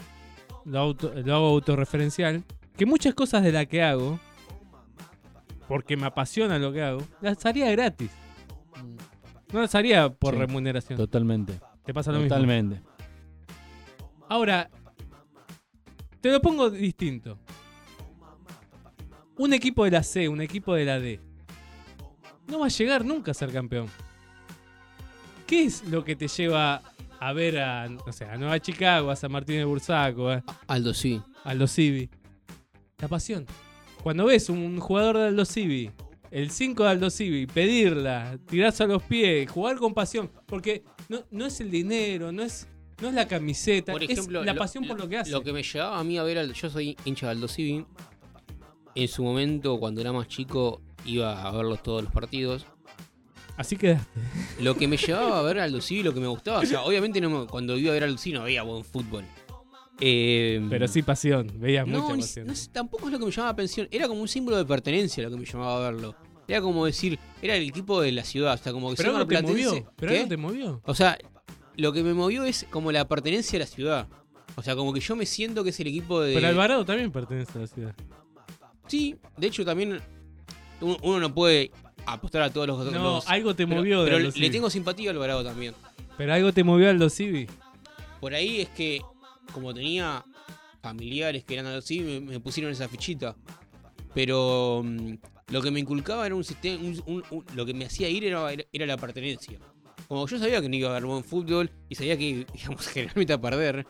[0.65, 2.43] lo, auto- lo hago autorreferencial,
[2.77, 4.19] que muchas cosas de las que hago,
[5.67, 8.11] porque me apasiona lo que hago, las haría gratis.
[9.51, 10.97] No las haría por Sí, remuneración.
[10.97, 11.59] Totalmente.
[11.83, 12.29] ¿Te pasa lo mismo?
[12.29, 12.81] Totalmente.
[14.29, 14.69] Ahora,
[16.21, 17.39] te lo pongo distinto.
[19.37, 21.19] Un equipo de la C, un equipo de la D,
[22.47, 23.87] no va a llegar nunca a ser campeón.
[25.47, 26.81] ¿Qué es lo que te lleva
[27.19, 30.93] a ver a, no sé, a Nueva Chicago, a San Martín de Bursaco, a Aldo
[30.93, 31.21] sí.
[31.43, 32.09] Aldo Civi?
[32.99, 33.45] La pasión.
[34.03, 35.91] Cuando ves un jugador de Aldo Civi,
[36.31, 41.23] el 5 de Aldo Civi, pedirla, tirarse a los pies, jugar con pasión, porque no,
[41.31, 42.67] no es el dinero, no es,
[43.01, 45.31] no es la camiseta, Por es ejemplo, la pasión por lo que hace.
[45.31, 46.53] Lo que me llevaba a mí a ver al.
[46.53, 47.85] Yo soy hincha de Aldo Civi.
[48.95, 52.65] En su momento, cuando era más chico, iba a verlos todos los partidos.
[53.59, 54.19] Así quedaste.
[54.61, 56.59] Lo que me llevaba a ver a Civi, lo que me gustaba.
[56.59, 59.25] O sea, obviamente no me- cuando iba a ver a Civi no veía buen fútbol.
[59.99, 62.47] Eh, Pero sí pasión, veías no, mucha ni- pasión.
[62.47, 63.89] no sé, tampoco es lo que me llamaba atención.
[63.91, 66.15] Era como un símbolo de pertenencia lo que me llamaba a verlo.
[66.47, 68.53] Era como decir, era el equipo de la ciudad.
[68.53, 69.67] O sea, como que Pero algo te marplatense.
[69.69, 70.17] movió, pero ¿Qué?
[70.19, 70.81] algo te movió.
[70.85, 71.17] O sea,
[71.75, 74.07] lo que me movió es como la pertenencia a la ciudad.
[74.55, 76.33] O sea, como que yo me siento que es el equipo de.
[76.33, 77.95] Pero Alvarado también pertenece a la ciudad.
[78.87, 79.99] Sí, de hecho también
[80.81, 81.71] uno, uno no puede
[82.05, 84.49] apostar a todos los No, los- algo te pero- movió de Pero Aldo le, Civi.
[84.49, 85.73] tengo simpatía a Alvarado también.
[86.17, 87.47] Pero algo te movió Aldo Civi.
[88.19, 89.01] Por ahí es que,
[89.53, 90.23] como tenía
[90.81, 93.35] familiares que eran así, me, me pusieron esa fichita.
[94.13, 95.13] Pero mm,
[95.51, 96.81] lo que me inculcaba era un sistema.
[96.81, 99.59] un- un- un- lo que me hacía ir era, era la pertenencia.
[100.07, 103.33] Como yo sabía que no iba a haber buen fútbol y sabía que íbamos generalmente
[103.33, 103.85] a perder.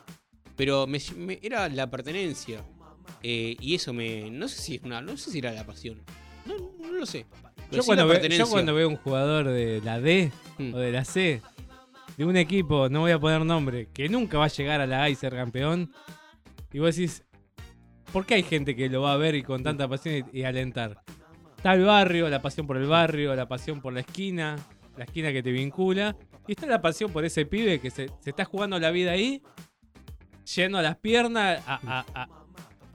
[0.56, 2.64] Pero me, me- era la pertenencia.
[3.24, 4.30] Eh, y eso me.
[4.30, 5.02] No sé si es una.
[5.02, 6.02] No sé si era la pasión.
[6.46, 7.26] No, no lo sé.
[7.72, 8.46] Yo cuando, la ve- pertenencia.
[8.46, 10.74] yo cuando veo un jugador de la D Mm.
[10.74, 11.42] o de la C,
[12.18, 15.04] de un equipo, no voy a poner nombre, que nunca va a llegar a la
[15.04, 15.92] A y ser campeón,
[16.74, 17.24] y vos decís,
[18.12, 20.44] ¿por qué hay gente que lo va a ver y con tanta pasión y, y
[20.44, 21.02] alentar?
[21.58, 24.56] Está el barrio, la pasión por el barrio, la pasión por la esquina,
[24.98, 26.16] la esquina que te vincula,
[26.48, 29.42] y está la pasión por ese pibe que se, se está jugando la vida ahí,
[30.56, 32.30] yendo a las piernas, a- a- a-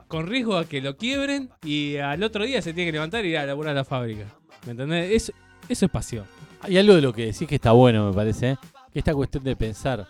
[0.08, 3.28] con riesgo a que lo quiebren, y al otro día se tiene que levantar y
[3.30, 4.26] ir a laburar a la fábrica.
[4.66, 5.10] ¿Me entendés?
[5.12, 5.32] Eso,
[5.68, 6.24] eso es pasión.
[6.60, 8.56] Hay algo de lo que decís que está bueno, me parece, ¿eh?
[8.92, 10.06] que esta cuestión de pensar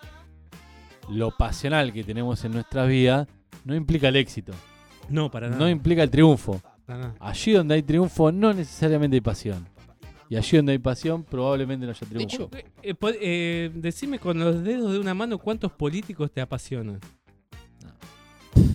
[1.10, 3.26] lo pasional que tenemos en nuestra vida
[3.64, 4.52] no implica el éxito,
[5.08, 5.58] No, para nada.
[5.58, 6.60] no implica el triunfo.
[6.86, 7.14] Para nada.
[7.20, 9.66] Allí donde hay triunfo no necesariamente hay pasión.
[10.28, 12.34] Y allí donde hay pasión probablemente no haya De triunfo.
[12.34, 17.00] hecho, eh, eh, eh, decime con los dedos de una mano cuántos políticos te apasionan.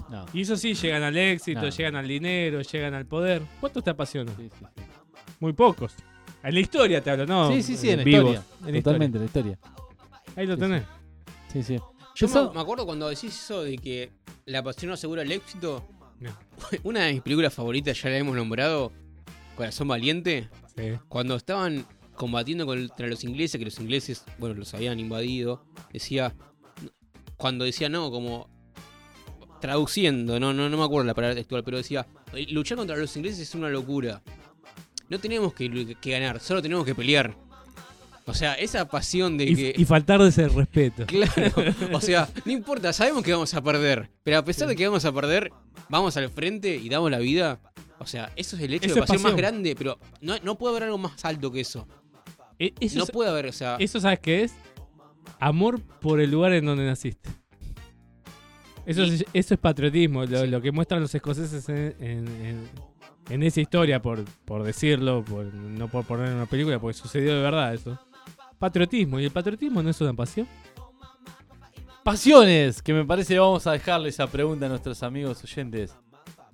[0.10, 0.26] No.
[0.34, 1.70] Y eso sí, llegan al éxito, No.
[1.70, 3.42] llegan al dinero, llegan al poder.
[3.60, 4.36] ¿Cuántos te apasionan?
[4.38, 4.82] Sí, sí, sí.
[5.40, 5.94] Muy pocos.
[6.44, 7.52] En la historia te hablo, ¿no?
[7.52, 8.34] sí, sí, sí, en la vivos.
[8.36, 8.44] historia.
[8.68, 9.60] En la Totalmente, en la historia.
[10.36, 10.84] Ahí lo Sí, tenés.
[11.52, 11.78] Sí, sí.
[12.16, 14.12] Yo Eso- me, me acuerdo cuando decís eso de que
[14.46, 15.84] la pasión no asegura el éxito.
[16.20, 16.32] No.
[16.84, 18.92] Una de mis películas favoritas, ya la hemos nombrado,
[19.56, 20.92] Corazón Valiente, Sí.
[21.10, 26.34] cuando estaban combatiendo contra los ingleses, que los ingleses, bueno, los habían invadido, decía,
[27.38, 28.50] cuando decía no, como
[29.62, 32.08] traduciendo, no, no, no me acuerdo la palabra textual, pero decía,
[32.50, 34.22] luchar contra los ingleses es una locura.
[35.10, 35.68] No tenemos que,
[36.06, 37.36] ganar, solo tenemos que pelear.
[38.26, 39.74] O sea, esa pasión de Y, que...
[39.76, 41.06] y faltar de ese respeto.
[41.08, 41.52] Claro,
[41.94, 45.04] o sea, no importa, sabemos que vamos a perder, pero a pesar de que vamos
[45.06, 45.52] a perder,
[45.90, 47.60] vamos al frente y damos la vida.
[47.98, 49.38] O sea, eso es el hecho Eso de es pasión más pasión.
[49.38, 51.88] grande, pero no, no puede haber algo más alto que eso.
[52.60, 54.54] Eh, Eso, no es- puede haber, o sea, eso ¿sabes qué es?
[55.40, 57.30] Amor por el lugar en donde naciste.
[58.86, 60.48] Eso, Y- es, eso es patriotismo, lo, Sí.
[60.48, 62.70] lo que muestran los escoceses en, en- en-
[63.30, 67.36] en esa historia, por, por decirlo, por, no por poner en una película, porque sucedió
[67.36, 67.98] de verdad eso.
[68.58, 70.48] Patriotismo, y el patriotismo no es una pasión.
[72.04, 75.96] Pasiones, que me parece que vamos a dejarle esa pregunta a nuestros amigos oyentes.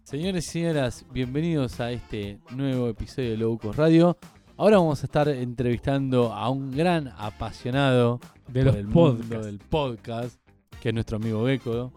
[0.04, 4.18] Señores y señoras, bienvenidos a este nuevo episodio de Locos Radio.
[4.58, 9.46] Ahora vamos a estar entrevistando a un gran apasionado De los el mundo podcasts.
[9.46, 10.40] del podcast,
[10.82, 11.92] que es nuestro amigo Beco.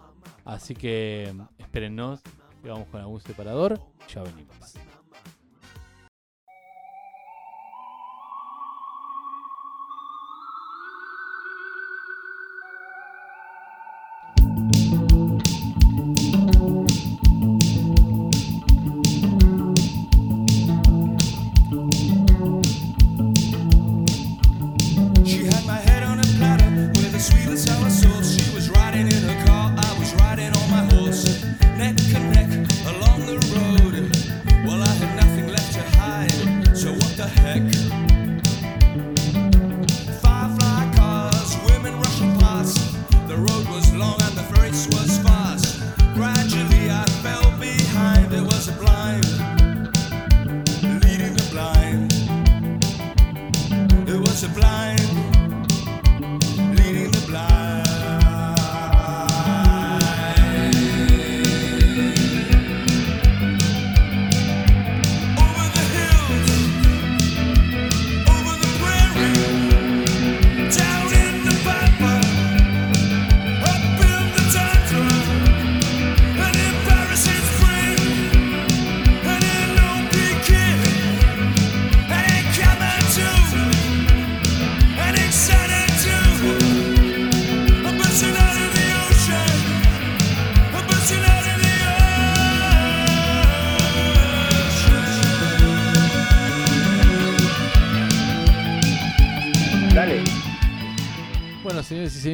[0.45, 2.23] Así que espérennos
[2.63, 3.81] y vamos con algún separador.
[4.09, 4.75] Ya venimos.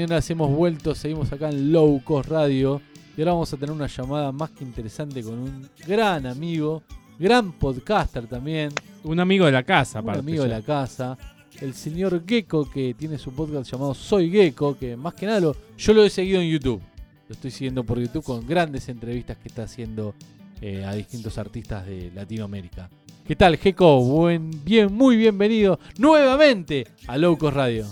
[0.06, 2.80] Señoras, hemos vuelto, seguimos acá en Low Cost Radio
[3.16, 6.82] y ahora vamos a tener una llamada más que interesante con un gran amigo,
[7.18, 8.70] gran podcaster también.
[9.04, 10.20] Un amigo de la casa, Un aparte.
[10.20, 11.16] amigo de la casa,
[11.60, 15.56] el señor Gecko que tiene su podcast llamado Soy Gecko, que más que nada lo-
[15.78, 16.82] yo lo he seguido en YouTube.
[17.28, 20.14] Lo estoy siguiendo por YouTube con grandes entrevistas que está haciendo
[20.60, 22.90] eh, a distintos artistas de Latinoamérica.
[23.26, 24.04] ¿Qué tal, Gecko?
[24.04, 27.86] Buen, bien, muy bienvenido nuevamente a Low Cost Radio.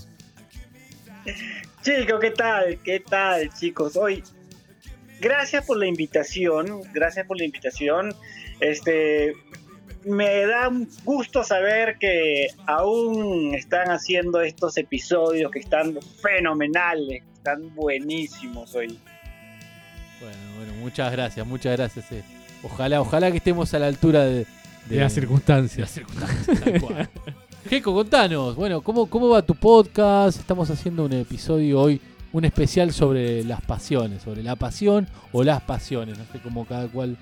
[1.82, 2.78] Chicos, ¿qué tal?
[2.84, 3.96] ¿Qué tal, chicos?
[3.96, 4.22] Hoy,
[5.20, 8.14] gracias por la invitación, gracias por la invitación.
[8.60, 9.32] Este,
[10.04, 17.32] me da un gusto saber que aún están haciendo estos episodios que están fenomenales, que
[17.34, 18.98] están buenísimos hoy.
[20.20, 22.12] Bueno, bueno, muchas gracias, muchas gracias.
[22.12, 22.22] eh.
[22.62, 24.46] Ojalá, ojalá que estemos a la altura de,
[24.86, 25.76] De las circunstancias.
[25.96, 27.10] de las circunstancias, tal cual.
[27.72, 30.38] Jeco, contanos, bueno, ¿cómo, ¿cómo va tu podcast?
[30.38, 31.98] Estamos haciendo un episodio hoy,
[32.30, 36.86] un especial sobre las pasiones, sobre la pasión o las pasiones, no sé cómo cada
[36.88, 37.16] cual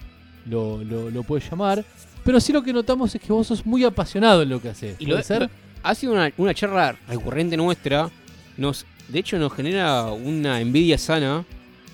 [0.47, 1.85] lo, lo, lo puede llamar.
[2.25, 4.97] Pero sí lo que notamos es que vos sos muy apasionado en lo que haces.
[4.99, 5.43] Y ¿Puede lo, ser?
[5.43, 5.51] lo-
[5.85, 8.11] ha sido una, una charla recurrente nuestra.
[8.57, 11.45] Nos, de hecho, nos genera una envidia sana.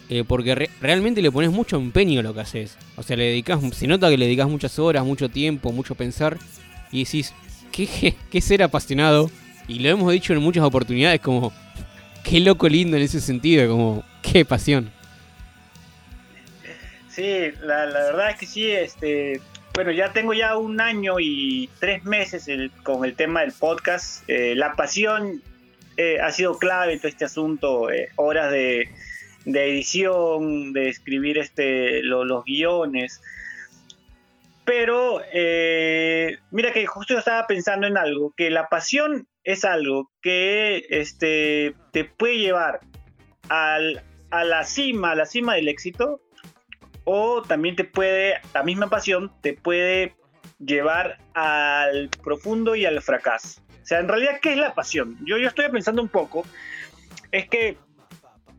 [0.09, 2.79] eh, porque re- realmente le pones mucho empeño a lo que haces.
[2.97, 6.39] O sea, le dedicas, se nota que le dedicas muchas horas, mucho tiempo, mucho pensar.
[6.91, 7.35] Y decís,
[7.77, 9.31] ¿qué, qué ser apasionado?
[9.69, 11.53] Y lo hemos dicho en muchas oportunidades, como,
[12.25, 14.91] qué loco lindo en ese sentido, como, qué pasión.
[17.11, 19.41] Sí, la, la verdad es que sí, este,
[19.75, 22.47] bueno, ya tengo ya un año y tres meses
[22.83, 24.23] con el tema del podcast.
[24.29, 25.43] Eh, la pasión
[25.97, 28.89] eh, ha sido clave en todo este asunto, eh, horas de,
[29.47, 33.23] de edición, de escribir este, lo- los guiones.
[34.67, 40.11] Pero eh, mira que justo yo estaba pensando en algo, que la pasión es algo
[40.21, 42.81] que este, te puede llevar
[43.49, 44.03] al-
[44.33, 46.21] a la cima, a la cima del éxito,
[47.05, 50.17] o también te puede, la misma pasión te puede
[50.59, 53.61] llevar al profundo y al fracaso.
[53.83, 55.17] O sea, en realidad, ¿qué es la pasión?
[55.25, 56.45] Yo, yo estoy pensando un poco,
[57.31, 57.79] es que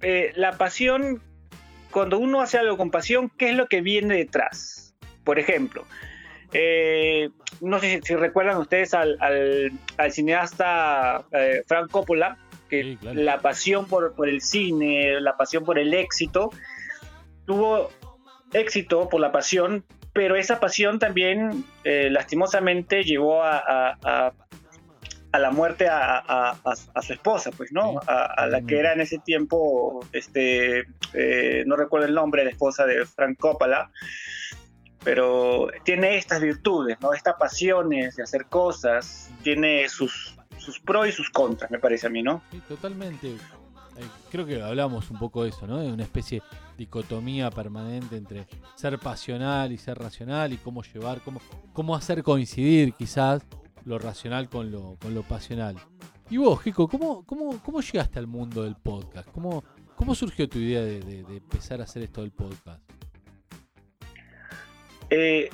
[0.02, 1.22] eh, la pasión,
[1.92, 4.87] cuando uno hace algo con pasión, ¿qué es lo que viene detrás?
[5.28, 5.86] Por ejemplo,
[6.54, 12.38] eh, no sé si, si recuerdan ustedes al, al- al cineasta eh, Frank Coppola,
[12.70, 16.50] que la pasión por, por el cine, la pasión por el éxito,
[17.46, 17.90] tuvo
[18.54, 24.34] éxito por la pasión, pero esa pasión también eh, lastimosamente llevó a, a- a-
[25.34, 26.56] a la muerte a,
[27.02, 28.00] su esposa, pues, ¿no?
[28.08, 32.50] A, a la que era en ese tiempo, este, eh, no recuerdo el nombre, la
[32.52, 33.92] esposa de Frank Coppola,
[35.08, 37.14] pero tiene estas virtudes, ¿no?
[37.14, 42.10] Estas pasiones de hacer cosas, tiene sus, sus pros y sus contras, me parece a
[42.10, 42.42] mí, ¿no?
[42.52, 43.30] Sí, totalmente.
[43.30, 43.38] Eh,
[44.30, 45.78] Creo que hablamos un poco de eso, ¿no?
[45.78, 46.46] De una especie de
[46.80, 51.40] dicotomía permanente entre ser pasional y ser racional y cómo llevar, cómo,
[51.72, 53.44] cómo hacer coincidir quizás
[53.86, 55.78] lo racional con lo, con lo pasional.
[56.30, 59.30] Y vos, Jico, ¿cómo, cómo, ¿cómo llegaste al mundo del podcast?
[59.32, 59.64] ¿Cómo,
[59.96, 62.82] cómo surgió tu idea de, de- de empezar a hacer esto del podcast?
[65.10, 65.50] Eh,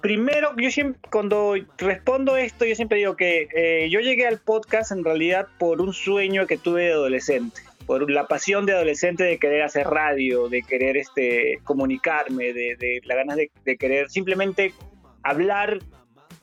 [0.00, 4.92] primero, yo siempre, cuando respondo esto, yo siempre digo que eh, yo llegué al podcast
[4.92, 9.38] en realidad por un sueño que tuve de adolescente, por la pasión de adolescente de
[9.38, 14.74] querer hacer radio, de querer este, comunicarme, de, de la ganas de, de querer simplemente
[15.22, 15.78] hablar,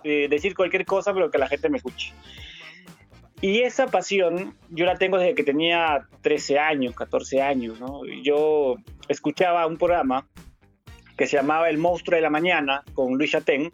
[0.03, 2.13] eh, decir cualquier cosa, pero que la gente me escuche.
[3.41, 8.05] Y esa pasión yo la tengo desde que tenía 13 años, 14 años, ¿no?
[8.23, 8.77] Yo
[9.09, 10.25] escuchaba un programa
[11.17, 13.71] que se llamaba El monstruo de la mañana con Luis Chatén.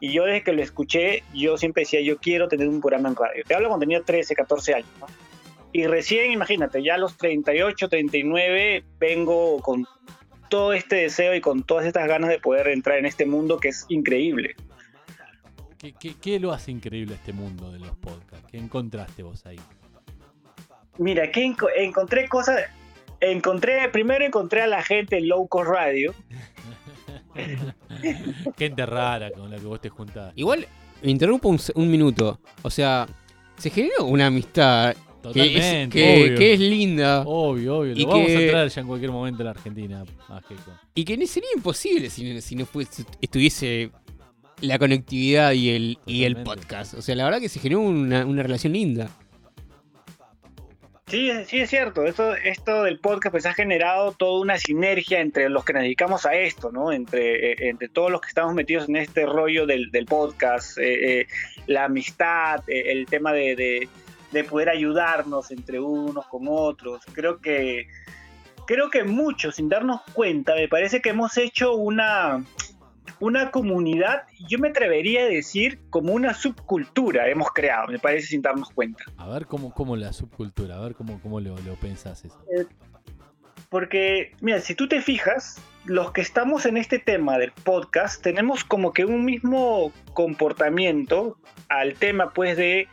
[0.00, 3.16] Y yo desde que lo escuché, yo siempre decía, yo quiero tener un programa en
[3.16, 3.42] radio.
[3.46, 4.88] Te hablo cuando tenía 13, 14 años.
[5.00, 5.06] ¿no?
[5.72, 9.86] Y recién, imagínate, ya a los 38, 39, vengo con
[10.50, 13.68] todo este deseo y con todas estas ganas de poder entrar en este mundo que
[13.68, 14.54] es increíble.
[15.78, 18.46] ¿Qué, qué, qué lo hace increíble este mundo de los podcasts?
[18.50, 19.58] ¿Qué encontraste vos ahí?
[20.98, 22.60] Mira, que enco- encontré cosas...
[23.20, 26.14] Encontré, primero encontré a la gente en Low Cost Radio.
[28.58, 30.32] Gente rara con la que vos te juntás.
[30.36, 30.66] Igual,
[31.02, 32.40] me interrumpo un, minuto.
[32.62, 33.06] O sea,
[33.58, 34.94] se generó una amistad
[35.32, 35.98] que es, Totalmente.
[35.98, 36.38] que- obvio.
[36.38, 37.22] que es linda.
[37.26, 37.94] Obvio, obvio.
[37.94, 40.40] Lo Y vamos a traer ya en cualquier momento a la Argentina, a.
[40.94, 43.90] Y que sería imposible si, si no fuese- estuviese
[44.60, 46.94] la conectividad y el, y el podcast.
[46.94, 49.10] O sea, la verdad que se generó una, una relación linda.
[51.06, 52.04] Sí, sí es cierto.
[52.04, 56.24] Esto, esto del podcast pues ha generado toda una sinergia entre los que nos dedicamos
[56.24, 56.92] a esto, ¿no?
[56.92, 61.26] Entre, eh, entre todos los que estamos metidos en este rollo del, podcast, eh, eh,
[61.66, 63.88] la amistad, el tema de, de-
[64.32, 67.02] de poder ayudarnos entre unos con otros.
[67.12, 67.86] Creo que,
[68.66, 72.42] creo que muchos, sin darnos cuenta, me parece que hemos hecho una,
[73.20, 78.42] una comunidad, yo me atrevería a decir como una subcultura hemos creado, me parece sin
[78.42, 79.04] darnos cuenta.
[79.16, 82.38] A ver cómo, cómo la subcultura, a ver cómo, cómo lo, lo pensás eso.
[82.56, 82.66] Eh,
[83.68, 88.64] porque, mira, si tú te fijas, los que estamos en este tema del podcast tenemos
[88.64, 91.36] como que un mismo comportamiento
[91.68, 92.88] al tema, pues, de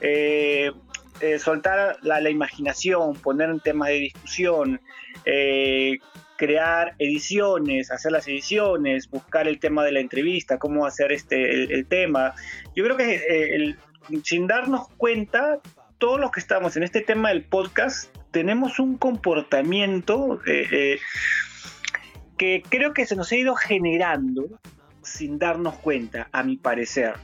[0.00, 0.72] eh,
[1.20, 4.80] eh, soltar la, la imaginación, poner en temas de discusión,
[5.24, 5.98] eh,
[6.42, 11.86] crear ediciones, hacer las ediciones, buscar el tema de la entrevista, cómo hacer este el,
[11.86, 12.34] tema.
[12.74, 13.76] Yo creo que eh,
[14.24, 15.60] sin darnos cuenta,
[15.98, 20.98] todos los que estamos en este tema del podcast tenemos un comportamiento eh, eh,
[22.36, 24.46] que creo que se nos ha ido generando
[25.04, 27.14] sin darnos cuenta, a mi parecer.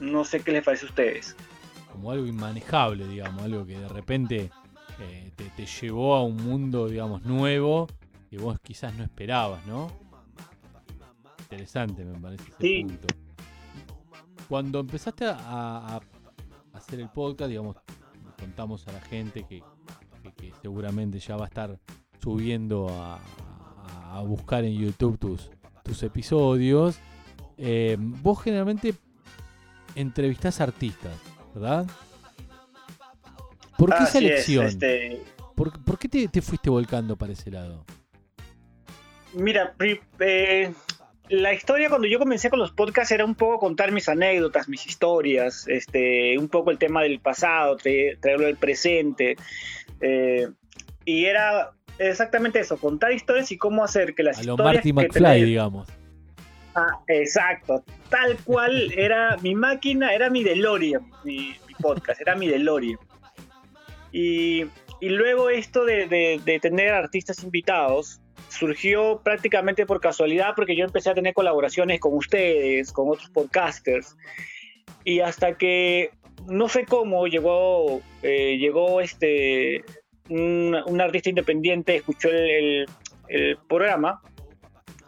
[0.00, 1.36] No sé qué les parece a ustedes.
[1.92, 4.50] Como algo inmanejable, digamos, algo que de repente
[5.36, 7.88] te, te llevó a un mundo, digamos, nuevo
[8.30, 9.90] que vos quizás no esperabas, ¿no?
[11.40, 12.84] Interesante, me parece ese Sí.
[12.84, 13.06] punto.
[14.48, 16.00] Cuando empezaste a,
[16.72, 17.76] hacer el podcast, digamos,
[18.38, 19.62] contamos a la gente que,
[20.22, 21.78] que- que seguramente ya va a estar
[22.20, 23.18] subiendo a,
[24.26, 25.50] buscar en YouTube tus,
[25.82, 26.98] tus episodios.
[27.58, 28.94] Eh, vos generalmente
[29.94, 31.12] entrevistás artistas,
[31.54, 31.86] ¿verdad?
[33.76, 34.66] ¿Por qué Así es, elección?
[34.66, 35.22] este,
[35.54, 37.84] ¿Por, por qué te, te fuiste volcando para ese lado?
[39.36, 39.74] Mira,
[40.20, 40.72] eh,
[41.28, 44.86] la historia cuando yo comencé con los podcasts era un poco contar mis anécdotas, mis
[44.86, 49.36] historias, este, un poco el tema del pasado, tra- traerlo del presente.
[50.00, 50.48] eh,
[51.04, 54.88] y era exactamente eso, contar historias y cómo hacer que las A lo historias Marty
[54.88, 55.88] que McFly, tenés- digamos.
[56.74, 62.48] Ah, exacto, tal cual era mi máquina, era mi DeLorean, mi, mi podcast, era mi
[62.48, 62.98] DeLorean.
[64.12, 64.62] Y,
[65.00, 68.20] y luego esto de, de- de tener artistas invitados
[68.58, 74.16] surgió prácticamente por casualidad porque yo empecé a tener colaboraciones con ustedes, con otros podcasters.
[75.04, 76.10] Y hasta que
[76.46, 79.84] no sé cómo llegó, eh, llegó este,
[80.28, 82.86] un, un artista independiente, escuchó el- el-
[83.28, 84.20] el programa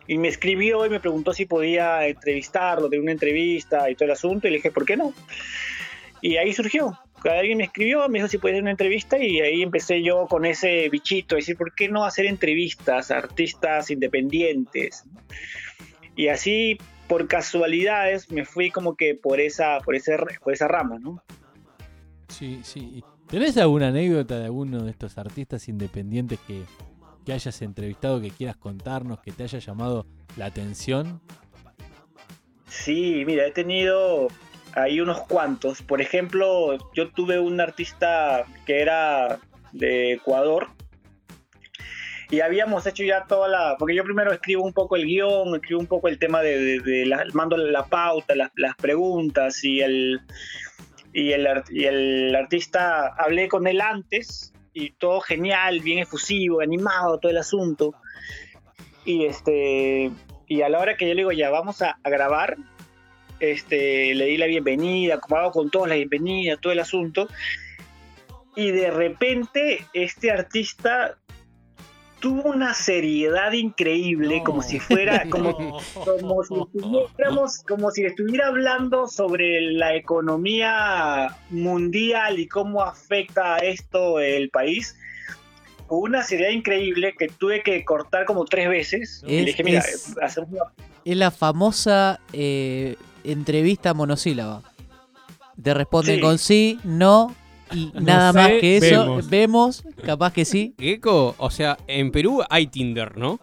[0.06, 4.12] y me escribió y me preguntó si podía entrevistarlo, de una entrevista y todo el
[4.12, 5.12] asunto, y le dije, ¿por qué no?
[6.20, 6.98] Y ahí surgió.
[7.24, 10.44] Alguien me escribió, me dijo si podía hacer una entrevista, y ahí empecé yo con
[10.44, 15.04] ese bichito, decir, ¿por qué no hacer entrevistas a artistas independientes?
[16.16, 20.98] Y así, por casualidades, me fui como que por esa, por ese, por esa rama,
[20.98, 21.22] ¿no?
[22.28, 23.02] Sí, sí.
[23.28, 26.62] ¿Tenés alguna anécdota de alguno de estos artistas independientes que,
[27.26, 30.06] que hayas entrevistado, que quieras contarnos, que te haya llamado
[30.36, 31.20] la atención?
[32.68, 34.28] Sí, mira, he tenido
[34.82, 35.82] ahí unos cuantos.
[35.82, 39.38] Por ejemplo, yo tuve un artista que era
[39.72, 40.68] de Ecuador
[42.30, 43.76] y habíamos hecho ya toda la...
[43.78, 46.80] Porque yo primero escribo un poco el guion, escribo un poco el tema de...
[46.80, 50.20] de- la, mando la pauta, las, preguntas y el,
[51.12, 57.38] y, el, artista, hablé con él antes y todo genial, bien efusivo, animado, todo el
[57.38, 57.94] asunto.
[59.06, 60.10] Y este
[60.48, 62.56] y a la hora que yo le digo, ya vamos a grabar,
[63.40, 67.28] este, le di la bienvenida, como hago con todos la bienvenida, todo el asunto.
[68.56, 71.16] Y de repente este artista
[72.20, 79.06] tuvo una seriedad increíble, como si fuera, como, como si estuviéramos, como si estuviera hablando
[79.06, 84.96] sobre la economía mundial y cómo afecta esto el país.
[85.90, 89.22] Una seriedad increíble que tuve que cortar como tres veces.
[89.26, 90.62] y Es- le dije, mira, es- hacemos una
[91.04, 92.96] Es la famosa eh,
[93.32, 94.62] entrevista monosílaba.
[95.62, 96.20] Te responden Sí.
[96.20, 97.34] con sí, no
[97.72, 99.00] y No nada sé, más que eso.
[99.04, 99.28] vemos.
[99.30, 100.74] Vemos, capaz que sí.
[100.78, 103.38] Gecko, o sea, en Perú hay Tinder, ¿no?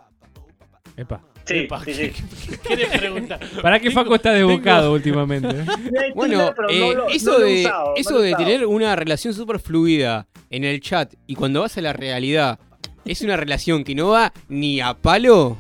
[0.98, 1.22] Epa.
[1.46, 2.12] Sí, sí, sí.
[2.68, 3.40] ¿Querés preguntar?
[3.62, 5.50] ¿Para qué Faco está desbocado últimamente?
[5.50, 5.66] eh?
[6.16, 11.14] Bueno, eh, eso de, usado, eso de tener una relación súper fluida en el chat
[11.28, 12.58] y cuando vas a la realidad
[13.04, 15.58] es una relación que no va ni a palo.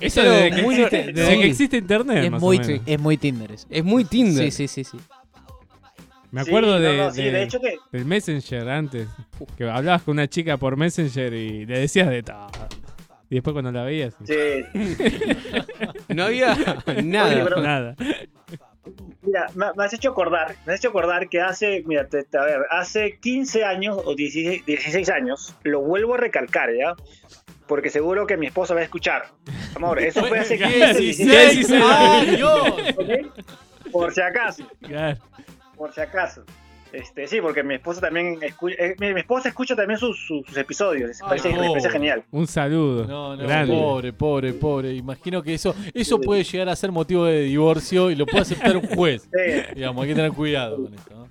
[0.00, 1.40] Eso desde que muy- existe- desde Sí.
[1.40, 2.82] que existe internet, Es más muy, o menos.
[2.86, 3.66] es muy Tinder eso.
[3.70, 4.44] Es muy Tinder.
[4.52, 4.98] Sí, sí, sí, sí.
[6.30, 9.08] Me acuerdo Sí, no, de, no, sí, de- de hecho que- del Messenger antes.
[9.56, 12.48] Que hablabas con una chica por Messenger y le decías de todo.
[13.30, 14.14] Y después cuando la veías.
[14.24, 14.34] Sí.
[16.08, 16.54] No había
[17.04, 17.44] nada.
[17.44, 17.94] Pero- Nada.
[19.22, 22.38] Mira, me, me has hecho acordar, me has hecho acordar que hace, mira, te- te-
[22.38, 26.94] a ver, hace 15 años o 16, 16 años, lo vuelvo a recalcar, ¿ya?
[27.68, 29.26] Porque seguro que mi esposa va a escuchar.
[29.76, 32.62] Amor, eso fue hace 15, 16 16 años.
[33.92, 35.18] Por si acaso, Claro.
[35.76, 36.44] por si acaso.
[36.92, 40.46] Este, sí, porque mi esposa también escu- eh, mi, mi esposa escucha también sus, sus-
[40.46, 41.18] sus episodios.
[41.22, 41.60] Me parece, no.
[41.60, 42.24] me parece genial.
[42.30, 43.06] Un saludo.
[43.06, 43.74] No, no, Grande.
[43.74, 44.92] pobre, pobre, pobre.
[44.94, 48.76] Imagino que eso, eso puede llegar a ser motivo de divorcio y lo puede aceptar
[48.76, 49.22] un juez.
[49.32, 49.74] Sí.
[49.74, 51.14] Digamos, hay que tener cuidado con esto.
[51.14, 51.28] ¿no?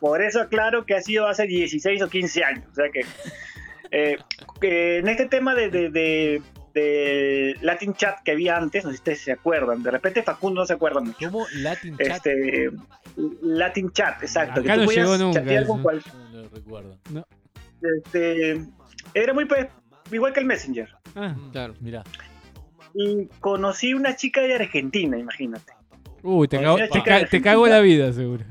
[0.00, 2.64] Por eso aclaro que ha sido hace 16 o 15 años.
[2.70, 3.00] O sea que,
[3.98, 4.16] eh,
[4.60, 6.42] que en este tema de, de- de-
[6.74, 10.60] de Latin Chat que había antes, no sé si ustedes se acuerdan, de repente Facundo
[10.60, 11.30] no se acuerda mucho.
[11.30, 12.16] ¿Cómo Latin Chat?
[12.26, 12.70] Este,
[13.42, 14.60] Latin Chat, exacto.
[14.60, 15.82] Acá que tú no podías llegó nunca chatear con eso.
[15.82, 16.98] cual- No lo recuerdo.
[18.04, 18.64] este,
[19.14, 19.70] era muy pe-
[20.12, 20.88] igual que el Messenger.
[21.14, 21.74] Ah, Claro.
[21.80, 22.04] Mirá.
[22.94, 25.72] Y conocí una chica de Argentina, imagínate.
[26.28, 28.44] Uy, te, cago- te, ca- cago la vida, seguro.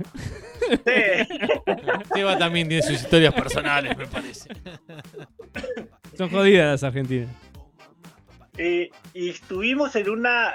[0.67, 1.39] Sí.
[2.13, 4.49] Seba también tiene sus historias personales, me parece.
[6.17, 7.30] Son jodidas las argentinas.
[8.57, 10.53] Y estuvimos en una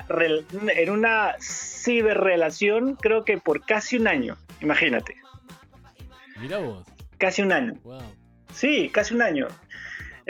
[0.74, 5.16] en una ciberrelación creo que por casi un año imagínate
[6.40, 6.86] Mirá vos.
[7.18, 8.00] casi un año Wow.
[8.54, 9.48] sí casi un año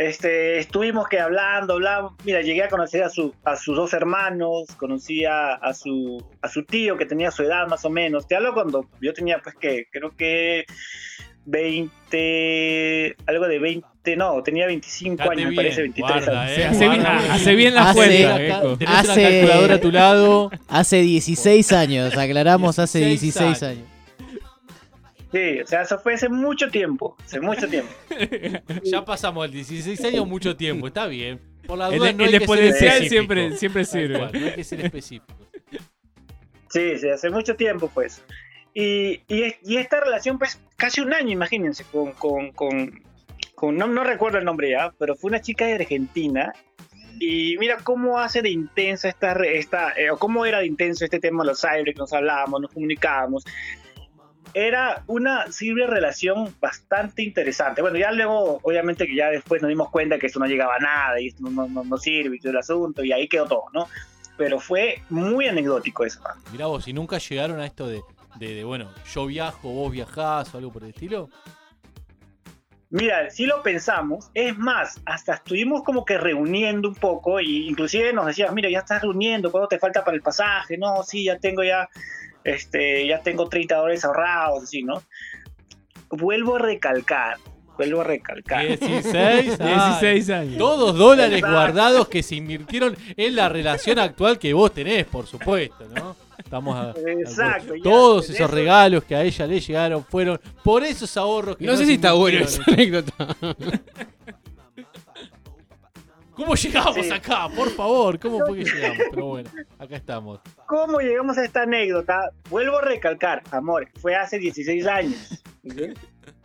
[0.00, 4.64] este estuvimos que hablando hablando mira llegué a conocer a su a sus dos hermanos
[4.76, 8.36] conocí a, a su a su tío que tenía su edad más o menos te
[8.36, 10.64] hablo cuando yo tenía pues que creo que
[11.46, 16.64] 20 algo de 20 no tenía 25 Date años me parece 23 guarda, años eh,
[16.66, 18.76] Hace bien- hace bien la Hace- cuenta, Acá- Gecko.
[18.78, 20.50] Tenés Hace- una calculadora a tu lado.
[20.68, 23.84] Hace 16 años, aclaramos, hace 16 16 años.
[25.32, 27.90] Sí, o sea, eso fue hace mucho tiempo, hace mucho tiempo.
[28.84, 30.88] Ya pasamos el 16 años, mucho tiempo.
[30.88, 31.40] Está bien.
[31.66, 34.18] Por la El, duda, no el que ser exponencial siempre, siempre sirve.
[34.18, 35.26] cual, no hay que ser específico.
[36.68, 38.22] Sí, sí, hace mucho tiempo, pues.
[38.74, 43.02] Y, y, es- y esta relación, pues, casi un año, imagínense, con, con, con,
[43.54, 46.52] con- no, no recuerdo el nombre ya, pero fue una chica de Argentina.
[47.22, 51.04] Y mira cómo hace de intensa esta, re- esta eh, o cómo era de intenso
[51.04, 53.44] este tema de los cyber, que nos hablábamos, nos comunicábamos.
[54.54, 57.82] Era una ciber relación bastante interesante.
[57.82, 60.78] Bueno, ya luego, obviamente que ya después nos dimos cuenta que esto no llegaba a
[60.78, 63.64] nada y esto no, no, no sirve y todo el asunto, y ahí quedó todo,
[63.72, 63.88] ¿no?
[64.36, 66.20] Pero fue muy anecdótico eso.
[66.20, 66.50] ¿no?
[66.52, 68.00] Mirá vos, si nunca llegaron a esto de,
[68.36, 71.28] de, de, bueno, yo viajo, vos viajás o algo por el estilo.
[72.92, 78.12] Mira, si lo pensamos, es más, hasta estuvimos como que reuniendo un poco y inclusive
[78.12, 80.76] nos decías, mira, ya estás reuniendo, ¿cuánto te falta para el pasaje?
[80.76, 81.88] No, sí, ya tengo ya,
[82.44, 85.02] este, ya tengo 30 dólares ahorrados, así, ¿no?
[86.10, 87.36] Vuelvo a recalcar,
[87.76, 88.66] vuelvo a recalcar.
[88.66, 90.58] 16, ah, 16 años.
[90.58, 91.54] Todos dólares Exacto.
[91.56, 96.16] guardados que se invirtieron en la relación actual que vos tenés, por supuesto, ¿no?
[96.38, 100.82] Estamos a, Exacto, ya, Todos esos eso- regalos que a ella le llegaron fueron por
[100.82, 103.36] esos ahorros que No sé se si está bueno esa anécdota.
[106.40, 107.12] ¿Cómo llegamos Sí.
[107.12, 107.48] acá?
[107.54, 108.98] Por favor, ¿cómo fue que llegamos?
[109.10, 110.40] Pero bueno, acá estamos.
[110.66, 112.30] ¿Cómo llegamos a esta anécdota?
[112.48, 115.42] Vuelvo a recalcar, amor, fue hace 16 años.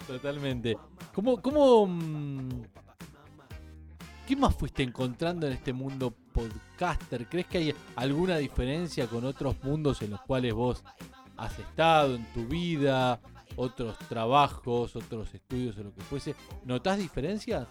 [0.05, 0.77] Totalmente.
[1.13, 2.63] ¿Cómo, cómo, mm,
[4.27, 7.25] qué más fuiste encontrando en este mundo podcaster?
[7.27, 10.83] ¿Crees que hay alguna diferencia con otros mundos en los cuales vos
[11.37, 13.21] has estado en tu vida?
[13.55, 16.35] Otros trabajos, otros estudios o lo que fuese.
[16.65, 17.65] ¿Notás diferencias?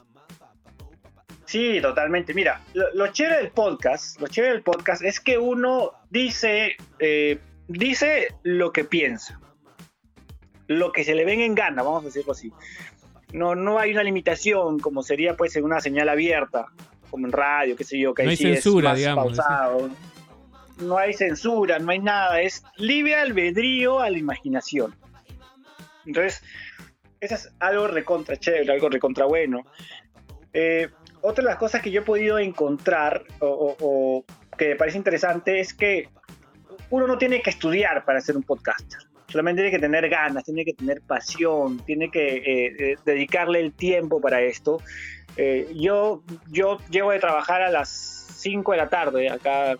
[1.47, 2.35] Sí, totalmente.
[2.35, 7.39] Mira, lo, lo chévere del podcast, lo chévere del podcast es que uno dice, eh,
[7.69, 9.41] dice lo que piensa,
[10.67, 12.53] lo que se le venga en gana, vamos a decirlo así.
[13.33, 16.67] No, no hay una limitación como sería pues en una señal abierta,
[17.11, 19.91] como en radio, qué sé yo, que No hay sí es censura, más digamos, pausado.
[20.79, 24.95] No hay censura, no hay nada, es libre albedrío a la imaginación.
[26.07, 26.43] Entonces,
[27.21, 29.65] eso es algo recontra chévere, algo recontra bueno.
[30.53, 30.89] Eh,
[31.25, 34.25] otra de las cosas que yo he podido encontrar o,
[34.59, 36.11] que me parece interesante es que
[36.91, 39.01] uno no tiene que estudiar para ser un podcaster.
[39.29, 43.73] Solamente tiene que tener ganas, tiene que tener pasión, tiene que eh, eh, dedicarle el
[43.73, 44.83] tiempo para esto.
[45.39, 47.89] Eh, yo, yo llego de trabajar a las
[48.37, 49.77] 5 de la tarde, acá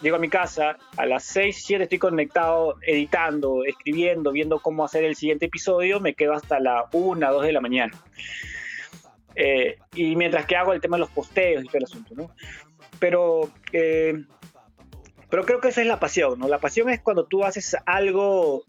[0.00, 5.04] llego a mi casa, a las 6, 7 estoy conectado, editando, escribiendo, viendo cómo hacer
[5.04, 7.92] el siguiente episodio, me quedo hasta la 1, 2 de la mañana.
[9.40, 12.30] Eh, y mientras que hago el tema de los posteos y todo el asunto, ¿no?
[12.98, 14.24] Pero, eh,
[15.30, 16.48] pero creo que esa es la pasión, ¿no?
[16.48, 18.64] La pasión es cuando tú haces algo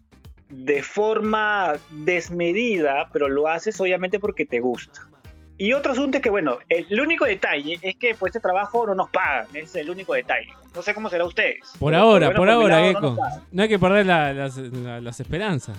[0.48, 5.08] de forma desmedida, pero lo haces obviamente porque te gusta.
[5.58, 8.94] Y otro asunto es que, bueno, el único detalle es que pues este trabajo no
[8.94, 10.48] nos pagan, ese es el único detalle.
[10.74, 11.72] No sé cómo será ustedes.
[11.80, 13.16] Por ahora, por ahora, no Gecko.
[13.16, 13.42] pagan.
[13.50, 15.76] No hay que perder la- las, la- las esperanzas.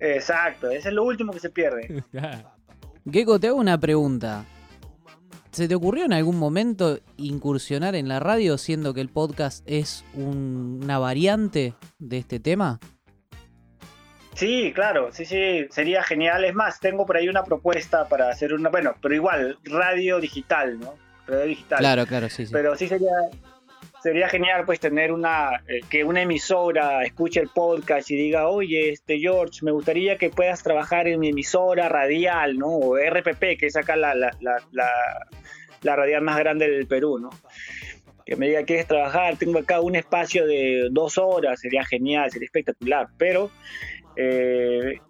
[0.00, 2.02] Exacto, ese es lo último que se pierde.
[3.10, 4.44] Gecko, te hago una pregunta.
[5.50, 10.04] ¿Se te ocurrió en algún momento incursionar en la radio siendo que el podcast es
[10.14, 12.78] un- una variante de este tema?
[14.34, 16.44] Sí, claro, sí, sí, sería genial.
[16.44, 20.78] Es más, tengo por ahí una propuesta para hacer una, bueno, pero igual, radio digital,
[20.78, 20.94] ¿no?
[21.26, 21.78] Radio digital.
[21.78, 22.52] Claro, claro, sí, sí.
[22.52, 23.08] Pero sí sería,
[24.02, 28.90] sería genial pues tener una, eh, que una emisora escuche el podcast y diga, oye,
[28.90, 32.68] este George, me gustaría que puedas trabajar en mi emisora radial, ¿no?
[32.68, 34.90] O RPP, que es acá la, la, la, la,
[35.82, 37.30] la radial más grande del Perú, ¿no?
[38.24, 39.36] Que me diga, ¿quieres trabajar?
[39.36, 43.50] Tengo acá un espacio de dos horas, sería genial, sería espectacular, pero
[44.16, 45.00] eh,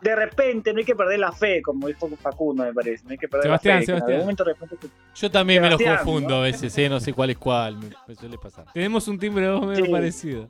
[0.00, 3.04] de repente no hay que perder la fe, como dijo Facundo, me parece.
[3.04, 3.86] No hay que perder Sebastián, la fe.
[3.86, 4.20] que en algún Sebastián.
[4.20, 6.36] momento de repente- Yo también me Sebastián, lo confundo ¿no?
[6.36, 6.88] a veces, ¿eh?
[6.88, 8.66] no sé cuál es cuál, me, me suele pasar.
[8.72, 9.90] Tenemos un timbre de voz medio Sí.
[9.90, 10.48] parecido.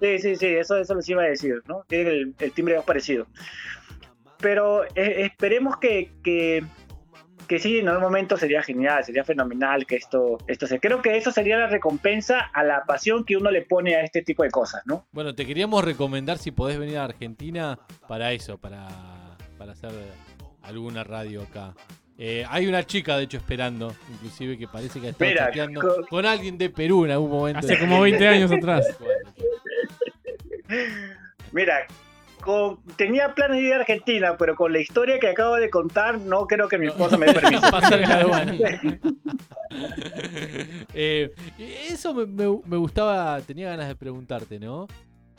[0.00, 1.82] Sí, sí, sí, eso, eso les iba a decir, ¿no?
[1.88, 3.26] Tiene el, el timbre de voz parecido.
[4.38, 6.62] Pero eh, esperemos que, que,
[7.46, 10.78] que sí, en algún momento sería genial, sería fenomenal que esto, esto se...
[10.80, 14.22] Creo que eso sería la recompensa a la pasión que uno le pone a este
[14.22, 15.06] tipo de cosas, ¿no?
[15.12, 17.78] Bueno, te queríamos recomendar si podés venir a Argentina
[18.08, 18.86] para eso, para,
[19.58, 19.90] para hacer
[20.62, 21.74] alguna radio acá.
[22.18, 25.80] Eh, hay una chica, de hecho, esperando, inclusive, que parece que ha estado Mira, chateando
[25.82, 27.58] co- con alguien de Perú en algún momento.
[27.60, 28.86] Hace como 20 años atrás.
[31.52, 31.86] Mira,
[32.46, 36.18] con- tenía planes de ir a Argentina, pero con la historia que acabo de contar,
[36.18, 37.26] no creo que mi esposa me.
[37.70, 38.54] Pasar la aduana.
[40.94, 41.34] Eh,
[41.90, 44.86] eso me, me- me gustaba, tenía ganas de preguntarte, ¿no?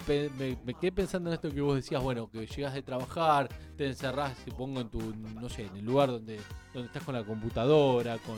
[0.05, 3.49] Pe- me, me quedé pensando en esto que vos decías, bueno, que llegas de trabajar,
[3.75, 6.39] te encerrás, supongo, en tu, no sé, en el lugar donde,
[6.73, 8.37] donde estás con la computadora, con,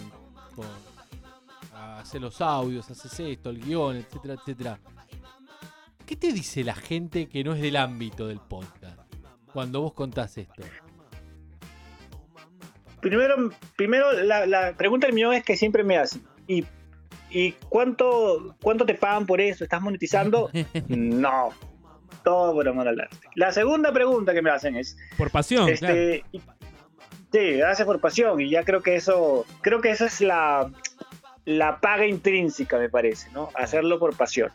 [0.56, 0.66] con
[1.98, 4.80] hacer los audios, haces esto, el guion, etcétera, etcétera.
[6.10, 8.98] ¿Qué te dice la gente que no es del ámbito del podcast
[9.54, 10.64] cuando vos contás esto?
[13.00, 16.24] Primero, primero la, la pregunta del millón es que siempre me hacen.
[16.48, 16.66] ¿Y,
[17.30, 19.64] y cuánto, cuánto te pagan por eso?
[19.64, 20.50] ¿Estás monetizando?
[20.88, 21.50] no.
[22.24, 23.16] Todo por amor al arte.
[23.36, 24.98] La segunda pregunta que me hacen es...
[25.16, 25.94] Por pasión, claro.
[25.96, 26.42] este, y-
[27.32, 28.42] Sí, gracias por pasión.
[28.42, 30.72] Y ya creo que eso, creo que esa es la,
[31.46, 33.50] la paga intrínseca, me parece, ¿no?
[33.54, 34.52] Hacerlo por pasión.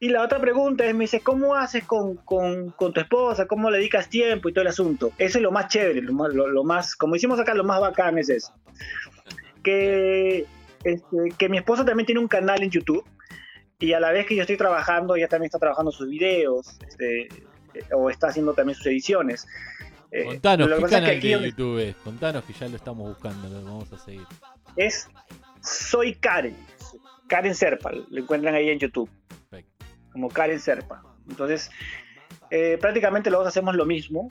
[0.00, 3.46] Y la otra pregunta es, me dice, ¿cómo haces con, con- con tu esposa?
[3.46, 5.10] ¿Cómo le dedicas tiempo y todo el asunto?
[5.18, 7.80] Eso es lo más chévere, lo más, lo- lo más como hicimos acá, lo más
[7.80, 8.52] bacán es eso.
[9.62, 10.46] Que,
[10.84, 13.04] este, que mi esposa también tiene un canal en YouTube
[13.80, 17.22] y a la vez que yo estoy trabajando, ella también está trabajando sus videos este,
[17.24, 19.46] eh, o está haciendo también sus ediciones.
[20.10, 21.96] Eh, Contanos, que ¿qué pasa es que canal de YouTube es?
[21.96, 24.22] Contanos que ya lo estamos buscando, lo vamos a seguir.
[24.76, 25.08] es
[25.62, 26.56] Soy Karen.
[27.26, 29.10] Karen Serpa, lo encuentran ahí en YouTube.
[30.18, 31.00] Como Karen Serpa.
[31.30, 31.70] Entonces,
[32.50, 34.28] eh, prácticamente los dos hacemos lo mismo.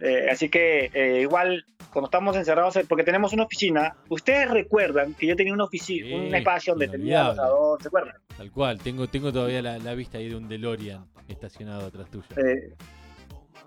[0.00, 5.14] Eh, así que eh, igual, cuando estamos encerrados, eh, porque tenemos una oficina, ustedes recuerdan
[5.14, 8.14] que yo tenía una oficina, un espacio donde tenía asador, ¿se acuerdan?
[8.36, 12.26] Tal cual, tengo, tengo todavía la, la vista ahí de un DeLorean estacionado atrás tuyo.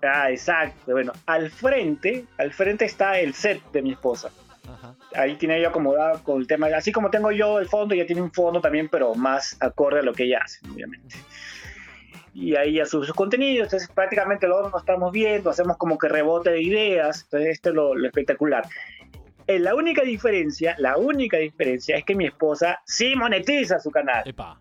[0.02, 0.92] Ah, exacto.
[0.92, 4.30] Bueno, al frente, al frente está el set de mi esposa.
[5.14, 8.22] Ahí tiene ella acomodado con el tema, así como tengo yo el fondo, ella tiene
[8.22, 11.16] un fondo también, pero más acorde a lo que ella hace, obviamente.
[12.34, 15.98] Y ahí ya sube sus contenidos, entonces prácticamente los dos nos estamos viendo, hacemos como
[15.98, 18.66] que rebote de ideas, entonces esto es lo, lo espectacular.
[19.46, 24.22] Eh, la única diferencia, la única diferencia es que mi esposa sí monetiza su canal.
[24.26, 24.58] Epa,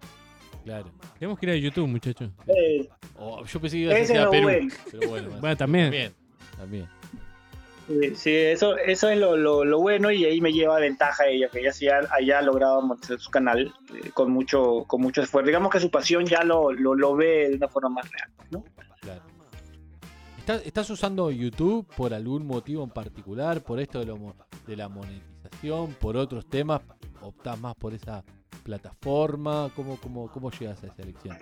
[0.66, 0.92] claro.
[1.20, 2.30] Tenemos que ir a YouTube, muchachos.
[2.48, 2.90] Eh,
[3.24, 4.44] Oh, yo pensé que ibas a Ese a Perú.
[4.44, 4.74] bueno.
[4.90, 5.86] Pero bueno, Bueno, también.
[5.86, 6.14] También.
[6.58, 6.90] también.
[8.00, 11.50] Sí, sí, eso, eso es lo, lo- lo bueno y ahí me lleva ventaja ella,
[11.50, 15.48] que ella sí ha, haya logrado monetizar su canal eh, con, mucho, con mucho esfuerzo.
[15.48, 18.30] Digamos que su pasión ya lo, lo, lo ve de una forma más real.
[18.52, 18.64] ¿no?
[19.02, 19.22] Claro.
[20.40, 23.62] ¿Estás, estás usando YouTube por algún motivo en particular?
[23.62, 24.36] ¿Por esto de, lo
[24.66, 25.94] de la monetización?
[26.00, 26.82] ¿Por otros temas?
[27.22, 28.24] ¿Optás más por esa
[28.64, 29.70] plataforma?
[29.76, 31.38] ¿Cómo, cómo, cómo llegas a esa elección?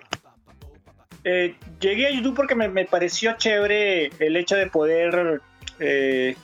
[1.24, 5.40] Eh, llegué a YouTube porque me, me pareció chévere el hecho de poder
[5.80, 6.36] eh,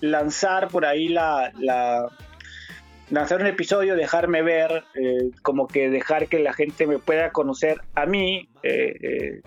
[0.00, 2.08] lanzar por ahí la, la-
[3.10, 7.80] lanzar un episodio, dejarme ver, eh, como que dejar que la gente me pueda conocer
[7.94, 9.40] a mí eh,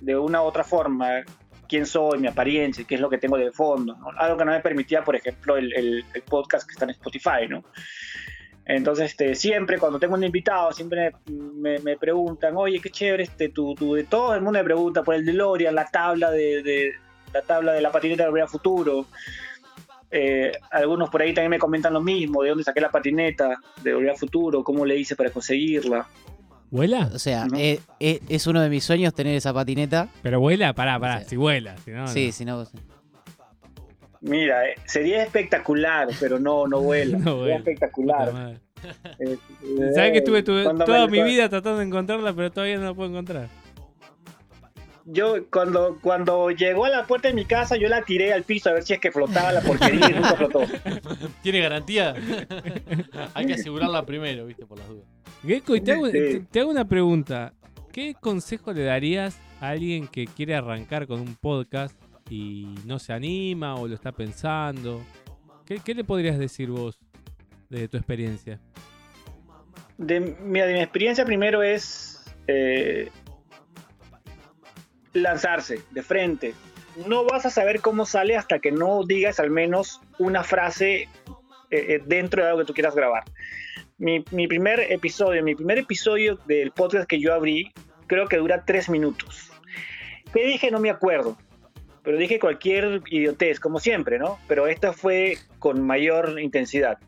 [0.00, 1.22] de una u otra forma,
[1.68, 4.60] quién soy, mi apariencia, qué es lo que tengo de fondo, algo que no me
[4.60, 7.64] permitía, por ejemplo, el, podcast que está en Spotify, ¿no?
[8.64, 13.76] Entonces, este, siempre cuando tengo un invitado, siempre me, preguntan, oye, qué chévere, este, tú,
[13.94, 16.94] de todo el mundo me pregunta por el DeLorean, la tabla de-
[17.32, 19.06] la tabla de la patineta de Volver Futuro.
[20.10, 23.92] Eh, algunos por ahí también me comentan lo mismo, de dónde saqué la patineta de
[23.94, 26.06] Volver al Futuro, cómo le hice para conseguirla.
[26.70, 27.10] ¿Vuela?
[27.14, 30.08] O sea, eh, eh, es uno de mis sueños tener esa patineta.
[30.22, 31.76] Pero vuela, pará, pará, si vuela.
[31.78, 32.32] Si no, Sí, no.
[32.32, 32.66] si no.
[34.20, 37.18] Mira, eh, sería espectacular, pero no, no vuela.
[37.18, 37.56] No sería vuela.
[37.56, 38.58] espectacular.
[39.18, 39.38] Eh,
[39.94, 43.10] ¿Sabes que estuve, toda me- mi vida tratando de encontrarla, pero todavía no la puedo
[43.10, 43.48] encontrar?
[45.08, 48.70] Yo cuando, cuando llegó a la puerta de mi casa, yo la tiré al piso
[48.70, 50.60] a ver si es que flotaba la porquería y nunca flotó.
[51.42, 52.12] ¿Tiene garantía?
[53.34, 55.04] Hay que asegurarla primero, viste, por las dudas.
[55.46, 56.12] Gecko, y te hago, Sí.
[56.12, 57.52] te- te hago una pregunta.
[57.92, 61.96] ¿Qué consejo le darías a alguien que quiere arrancar con un podcast
[62.28, 65.02] y no se anima o lo está pensando?
[65.64, 66.98] ¿Qué, qué le podrías decir vos
[67.70, 68.60] de tu experiencia?
[69.98, 73.08] De, mira, de mi experiencia primero es eh,
[75.16, 76.54] lanzarse de frente.
[77.06, 81.08] No vas a saber cómo sale hasta que no digas al menos una frase eh,
[81.70, 83.24] eh, dentro de algo que tú quieras grabar.
[83.98, 87.72] Mi, mi primer episodio, mi primer episodio del podcast que yo abrí,
[88.06, 89.50] creo que dura tres minutos.
[90.32, 90.70] ¿Qué dije?
[90.70, 91.36] No me acuerdo.
[92.02, 94.38] Pero dije cualquier idiotez, como siempre, ¿no?
[94.46, 96.98] Pero esta fue con mayor intensidad.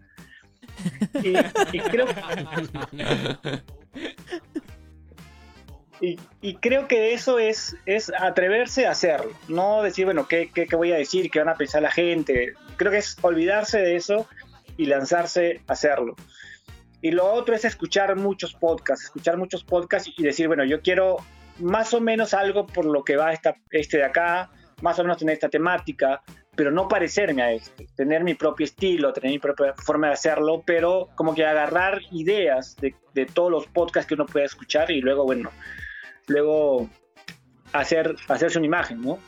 [1.22, 1.34] Y,
[1.76, 2.06] y creo
[6.00, 10.66] y, y creo que eso es, es atreverse a hacerlo, no decir, bueno, ¿qué, qué,
[10.66, 11.30] qué voy a decir?
[11.30, 12.54] ¿Qué van a pensar la gente?
[12.76, 14.28] Creo que es olvidarse de eso
[14.76, 16.14] y lanzarse a hacerlo.
[17.00, 21.16] Y lo otro es escuchar muchos podcasts, escuchar muchos podcasts y decir, bueno, yo quiero
[21.58, 24.50] más o menos algo por lo que va esta, este de acá,
[24.82, 26.22] más o menos tener esta temática,
[26.56, 30.62] pero no parecerme a este, tener mi propio estilo, tener mi propia forma de hacerlo,
[30.66, 35.00] pero como que agarrar ideas de, de todos los podcasts que uno puede escuchar y
[35.00, 35.50] luego, bueno,
[36.28, 36.88] luego
[37.72, 39.18] hacer, hacerse una imagen, ¿no?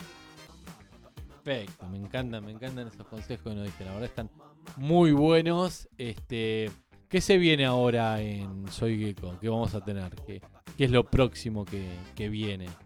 [1.43, 3.85] Perfecto, me encantan, me encantan esos consejos que nos diste.
[3.85, 4.31] La verdad están
[4.77, 5.89] muy buenos.
[5.99, 6.71] Este,
[7.09, 9.37] ¿Qué se viene ahora en Soy Gecko?
[9.41, 10.11] ¿Qué vamos a tener?
[10.27, 10.41] ¿Qué,
[10.77, 11.85] qué es lo próximo que,
[12.15, 12.67] que viene?
[12.67, 12.77] Mira,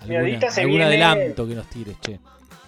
[0.00, 2.20] ¿Alguna- ahorita se ¿Algún viene- adelanto que nos tires, che?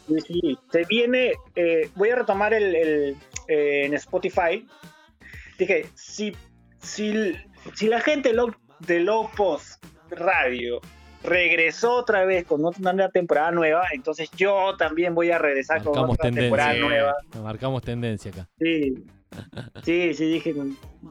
[0.09, 3.17] Sí, sí, se viene, eh, voy a retomar el, el,
[3.49, 4.67] eh, en Spotify.
[5.59, 6.35] Dije, si,
[6.79, 7.35] si,
[7.75, 8.33] si la gente
[8.81, 10.81] de Low Post Radio
[11.23, 15.99] regresó otra vez con otra una temporada nueva, entonces yo también voy a regresar con
[15.99, 16.89] otra temporada tendencia.
[16.89, 17.15] nueva.
[17.43, 18.49] Marcamos tendencia acá.
[18.59, 19.05] Sí,
[19.83, 20.55] sí, sí, dije,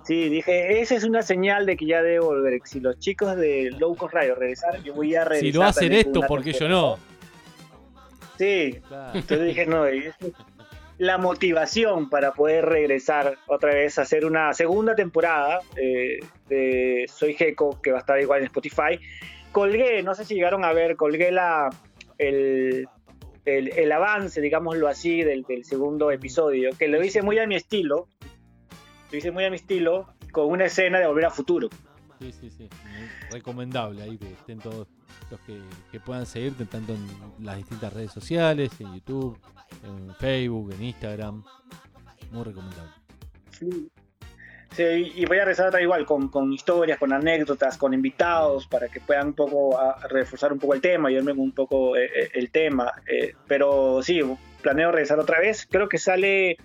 [0.03, 2.61] sí, dije, esa es una señal de que ya debo volver.
[2.63, 5.45] Si los chicos de Low Cost Radio regresaron, yo voy a regresar.
[5.45, 6.97] Si lo hacen esto, una ¿por qué yo temporada.
[6.97, 6.97] no?
[8.37, 8.79] Sí,
[9.13, 9.85] entonces dije, no,
[10.97, 17.33] la motivación para poder regresar otra vez a hacer una segunda temporada eh, de Soy
[17.33, 18.99] Gecko, que va a estar igual en Spotify.
[19.51, 21.69] Colgué, no sé si llegaron a ver, colgué la,
[22.17, 22.87] el,
[23.45, 28.07] el, avance, digámoslo así, del, del segundo episodio, que lo hice muy a mi estilo,
[29.11, 31.69] lo hice muy a mi estilo, con una escena de Volver a Futuro.
[32.19, 32.69] Sí, sí, sí.
[33.31, 34.87] Recomendable ahí que estén todos
[35.29, 35.59] los que,
[35.91, 39.37] que puedan seguirte, tanto en las distintas redes sociales, en YouTube,
[39.84, 41.43] en Facebook, en Instagram.
[42.32, 42.91] Muy recomendable.
[43.51, 43.89] Sí.
[44.78, 49.28] Y voy a otra igual con, con historias, con anécdotas, con invitados para que puedan
[49.28, 52.49] un poco a- a reforzar un poco el tema, ayudarme un poco eh, eh, el
[52.51, 52.91] tema.
[53.07, 54.19] eh, pero sí,
[54.61, 55.65] planeo regresar otra vez.
[55.71, 56.57] Creo que sale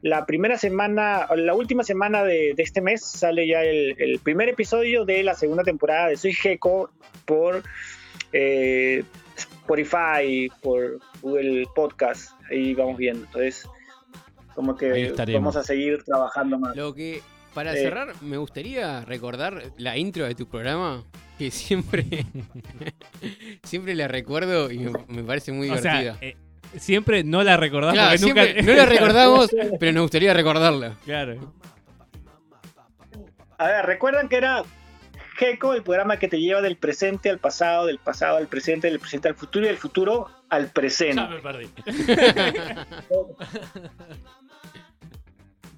[0.00, 5.04] la primera semana, la última semana de, este mes, sale ya el, el primer episodio
[5.04, 6.88] de la segunda temporada de Soy Gecko
[7.26, 7.62] por
[8.32, 9.04] eh,
[9.78, 12.32] Spotify, por Google Podcast.
[12.50, 13.26] Ahí vamos viendo.
[13.26, 13.68] Entonces,
[14.54, 16.74] como que vamos a seguir trabajando más.
[16.74, 17.20] Lo que,
[17.52, 17.82] para Eh.
[17.82, 21.04] cerrar, me gustaría recordar la intro de tu programa,
[21.36, 22.06] que siempre,
[23.62, 26.26] siempre la recuerdo y me, me parece muy O sea, divertida.
[26.26, 26.36] eh,
[26.76, 28.42] siempre no la recordás Claro, nunca...
[28.62, 29.50] no la recordamos,
[29.80, 30.96] pero nos gustaría recordarla.
[31.04, 31.52] Claro.
[33.58, 34.62] A ver, recuerdan que era
[35.38, 38.98] Gecko, el programa que te lleva del presente al pasado, del pasado al presente, del
[38.98, 41.14] presente al futuro y del futuro al presente.
[41.16, 41.68] Ya me perdí.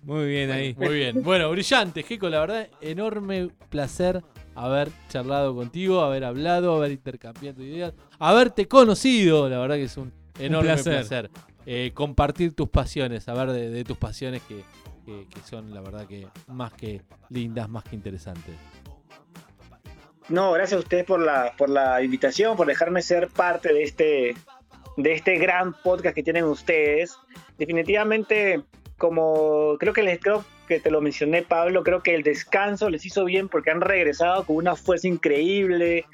[0.02, 0.74] Muy bien ahí.
[0.78, 1.22] Muy bien.
[1.22, 4.22] Bueno, brillante, Jeco, la verdad, enorme placer
[4.54, 10.12] haber charlado contigo, haber hablado, haber intercambiado ideas, haberte conocido, la verdad que es un
[10.38, 10.92] enorme placer.
[10.94, 11.30] placer.
[11.66, 14.64] Eh, compartir tus pasiones, saber de, de tus pasiones que,
[15.04, 18.54] que- que son, la verdad, que más que lindas, más que interesantes.
[20.28, 24.34] No, gracias a ustedes por la, por la invitación, por dejarme ser parte de este,
[24.96, 27.16] de este gran podcast que tienen ustedes.
[27.58, 28.62] Definitivamente,
[28.96, 33.04] como creo que les creo que te lo mencioné, Pablo, creo que el descanso les
[33.04, 36.04] hizo bien porque han regresado con una fuerza increíble.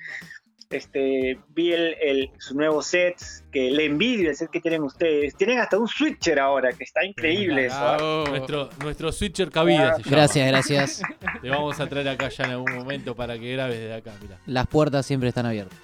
[0.70, 3.16] Este, vi el, el- su nuevo set,
[3.52, 5.36] que le envidio el set que tienen ustedes.
[5.36, 7.76] Tienen hasta un switcher ahora, que está increíble eso.
[7.78, 8.24] ¿ah?
[8.28, 10.16] Nuestro, nuestro switcher cabida se llama.
[10.16, 11.02] Gracias, gracias.
[11.42, 14.38] Te vamos a traer acá ya en algún momento para que grabes desde acá, mira.
[14.46, 15.78] Las puertas siempre están abiertas.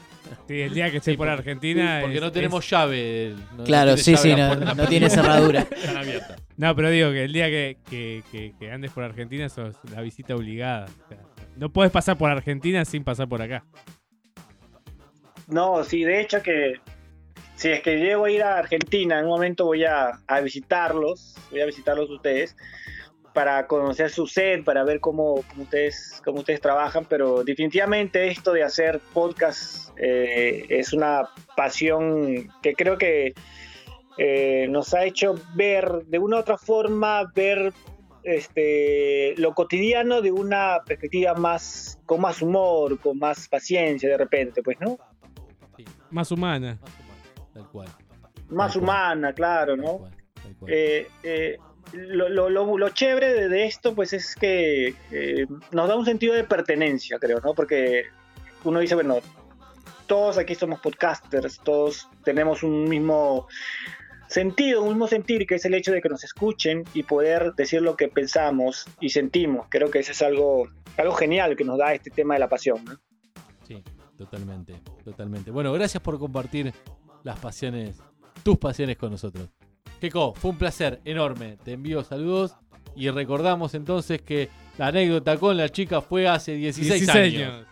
[0.49, 1.99] Sí, el día que esté por Argentina.
[2.01, 3.35] Porque es- no tenemos es- llave.
[3.57, 5.61] no- Claro, no sí, llave sí, no- puerta, no tiene cerradura.
[5.71, 6.43] Están abiertas.
[6.57, 10.01] No, pero digo que el día que, que- que- que andes por Argentina sos la
[10.01, 10.87] visita obligada.
[10.87, 11.19] O sea,
[11.57, 13.65] no puedes pasar por Argentina sin pasar por acá.
[15.49, 16.81] No, sí, de hecho que
[17.57, 21.61] si es que llego a ir a Argentina, en un momento voy a, visitarlos, voy
[21.61, 22.57] a visitarlos ustedes
[23.33, 28.53] para conocer su set, para ver cómo, cómo ustedes, cómo ustedes trabajan, pero definitivamente esto
[28.53, 33.33] de hacer podcast eh, es una pasión que creo que
[34.19, 37.73] eh, nos ha hecho ver de una u otra forma, ver
[38.23, 44.63] este, lo cotidiano de una perspectiva más, con más humor, con más paciencia de repente,
[44.63, 44.99] pues, ¿no?
[46.11, 46.79] Más humana.
[47.53, 47.89] Tal cual.
[48.49, 50.11] Más humana, claro, ¿no?
[50.67, 51.59] Eh, eh,
[51.93, 56.05] lo, lo, lo, lo chévere de, de esto, pues, es que eh, nos da un
[56.05, 57.55] sentido de pertenencia, creo, ¿no?
[57.55, 58.05] Porque
[58.65, 59.19] uno dice, bueno,
[60.07, 63.49] todos aquí somos podcasters, todos tenemos un mismo
[64.29, 67.83] sentido, un mismo sentir, que es el hecho de que nos escuchen y poder decir
[67.83, 69.67] lo que pensamos y sentimos.
[69.69, 72.85] Creo que eso es algo, algo genial que nos da este tema de la pasión.
[72.85, 72.99] ¿no?
[74.25, 75.51] Totalmente, totalmente.
[75.51, 76.73] Bueno, gracias por compartir
[77.25, 77.97] las pasiones,
[78.43, 79.49] tus pasiones con nosotros.
[80.01, 81.57] Keiko, fue un placer enorme.
[81.65, 82.55] Te envío saludos
[82.95, 84.49] y recordamos entonces que
[84.79, 87.11] la anécdota con la chica fue hace 16, 16
[87.41, 87.67] años.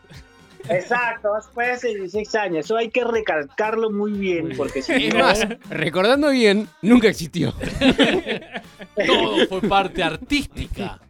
[0.68, 2.64] Exacto, fue hace 16 años.
[2.66, 7.54] Eso hay que recalcarlo muy bien, porque si Es no- más, recordando bien, nunca existió.
[9.06, 11.00] Todo fue parte artística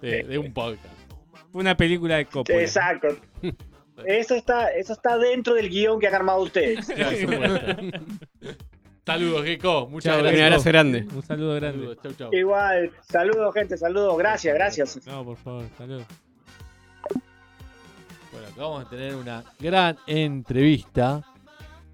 [0.00, 0.94] de, de un podcast.
[1.52, 2.60] Fue una película de Coppola.
[2.60, 3.08] Exacto.
[4.04, 6.86] Eso está, eso está dentro del guion que han armado ustedes.
[9.06, 9.88] Saludos, Keiko.
[9.88, 10.40] Muchas gracias.
[10.40, 11.06] Un abrazo grande.
[11.14, 11.78] Un saludo grande.
[11.78, 12.34] Saludos, chau, chau.
[12.34, 15.06] Igual, saludos gente, saludos, gracias, gracias.
[15.06, 16.02] No, por favor, salud.
[18.32, 21.22] Bueno, acá vamos a tener una gran entrevista.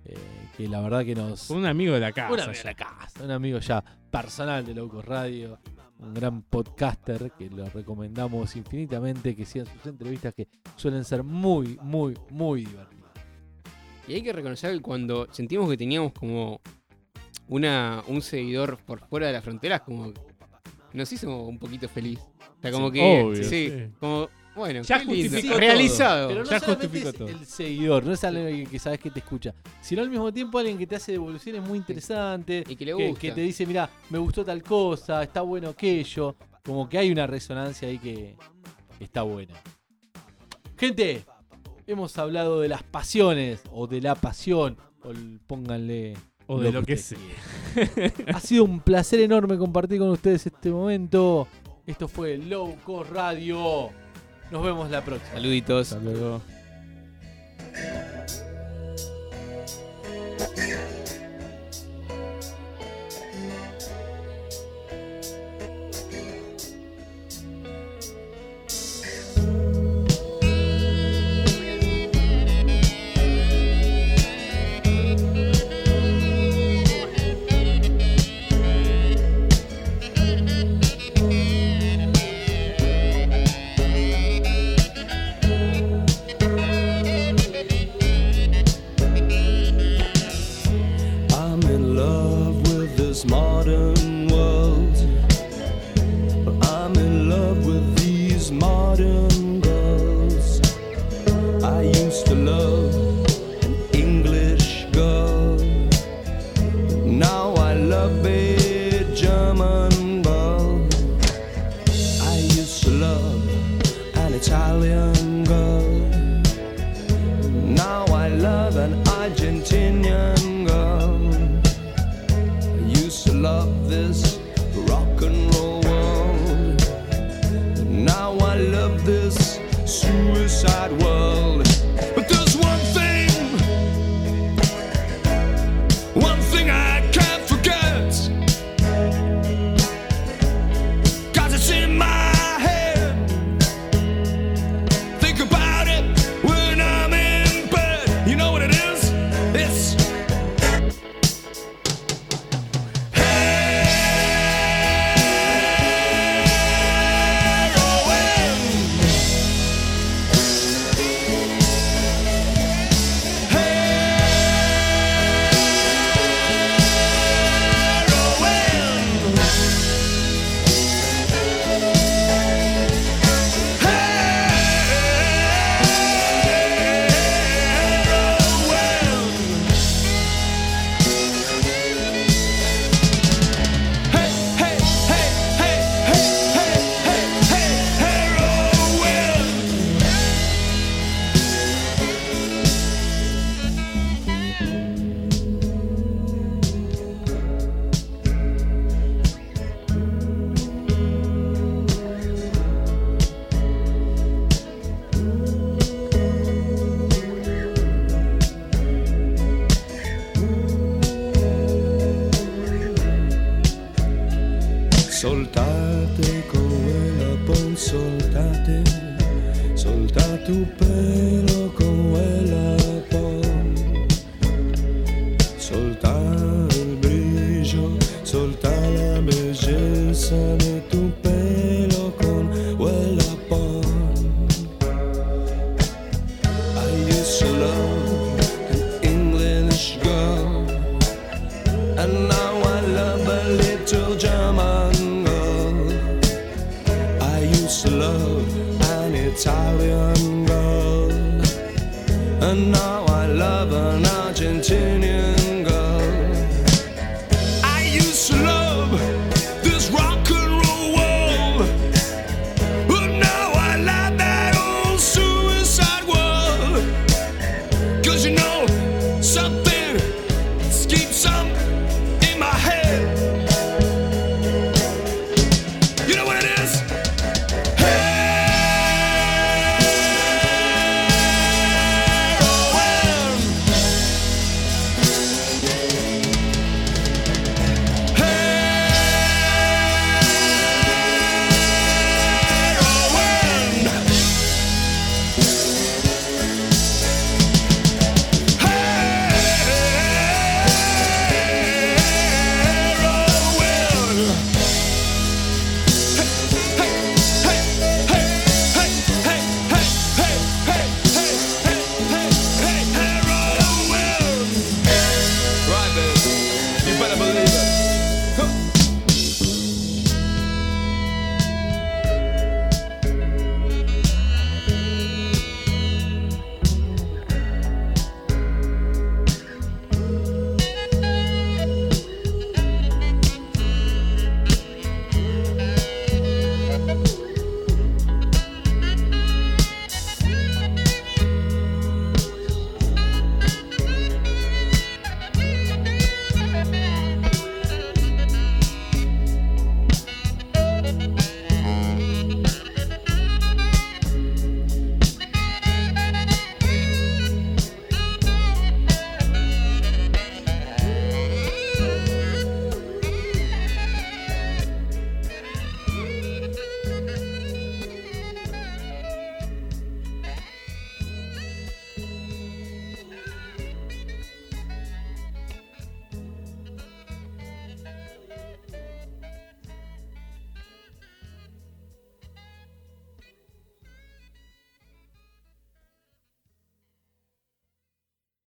[0.06, 0.16] eh,
[0.56, 1.50] que la verdad que nos.
[1.50, 2.32] Un amigo de la casa.
[2.32, 5.58] Un amigo de la casa, un amigo ya personal de Locos Radio,
[6.02, 11.78] un gran podcaster que lo recomendamos infinitamente que sigan sus entrevistas que suelen ser muy,
[11.82, 13.10] muy, muy divertidas.
[14.08, 16.60] Y hay que reconocer que cuando sentimos que teníamos como
[17.48, 20.12] una, un seguidor por fuera de las fronteras, como
[20.92, 22.18] nos hizo un poquito feliz.
[22.18, 23.22] O sea, como Sí, que.
[23.22, 23.92] obvio, sí, sí.
[24.00, 24.28] como.
[24.54, 25.30] Bueno, Ya qué lindo.
[25.30, 26.28] justificó realizado.
[26.28, 27.28] Pero no Ya justificó es todo.
[27.28, 30.76] el seguidor, no es alguien que sabes que te escucha, sino al mismo tiempo alguien
[30.76, 33.18] que te hace devoluciones muy interesantes, Y que le gusta.
[33.20, 37.26] que te dice, mira, me gustó tal cosa, está bueno aquello, como que hay una
[37.26, 38.36] resonancia ahí que
[39.00, 39.54] está buena.
[40.76, 41.24] Gente,
[41.86, 46.14] hemos hablado de las pasiones, o de la pasión, o el- pónganle...
[46.48, 48.12] O de lo que quieran.
[48.34, 51.46] Ha sido un placer enorme compartir con ustedes este momento.
[51.86, 53.90] Esto fue Low Cost Radio.
[54.52, 55.32] Nos vemos la próxima.
[55.32, 55.92] Saluditos.
[55.92, 56.42] Hasta luego.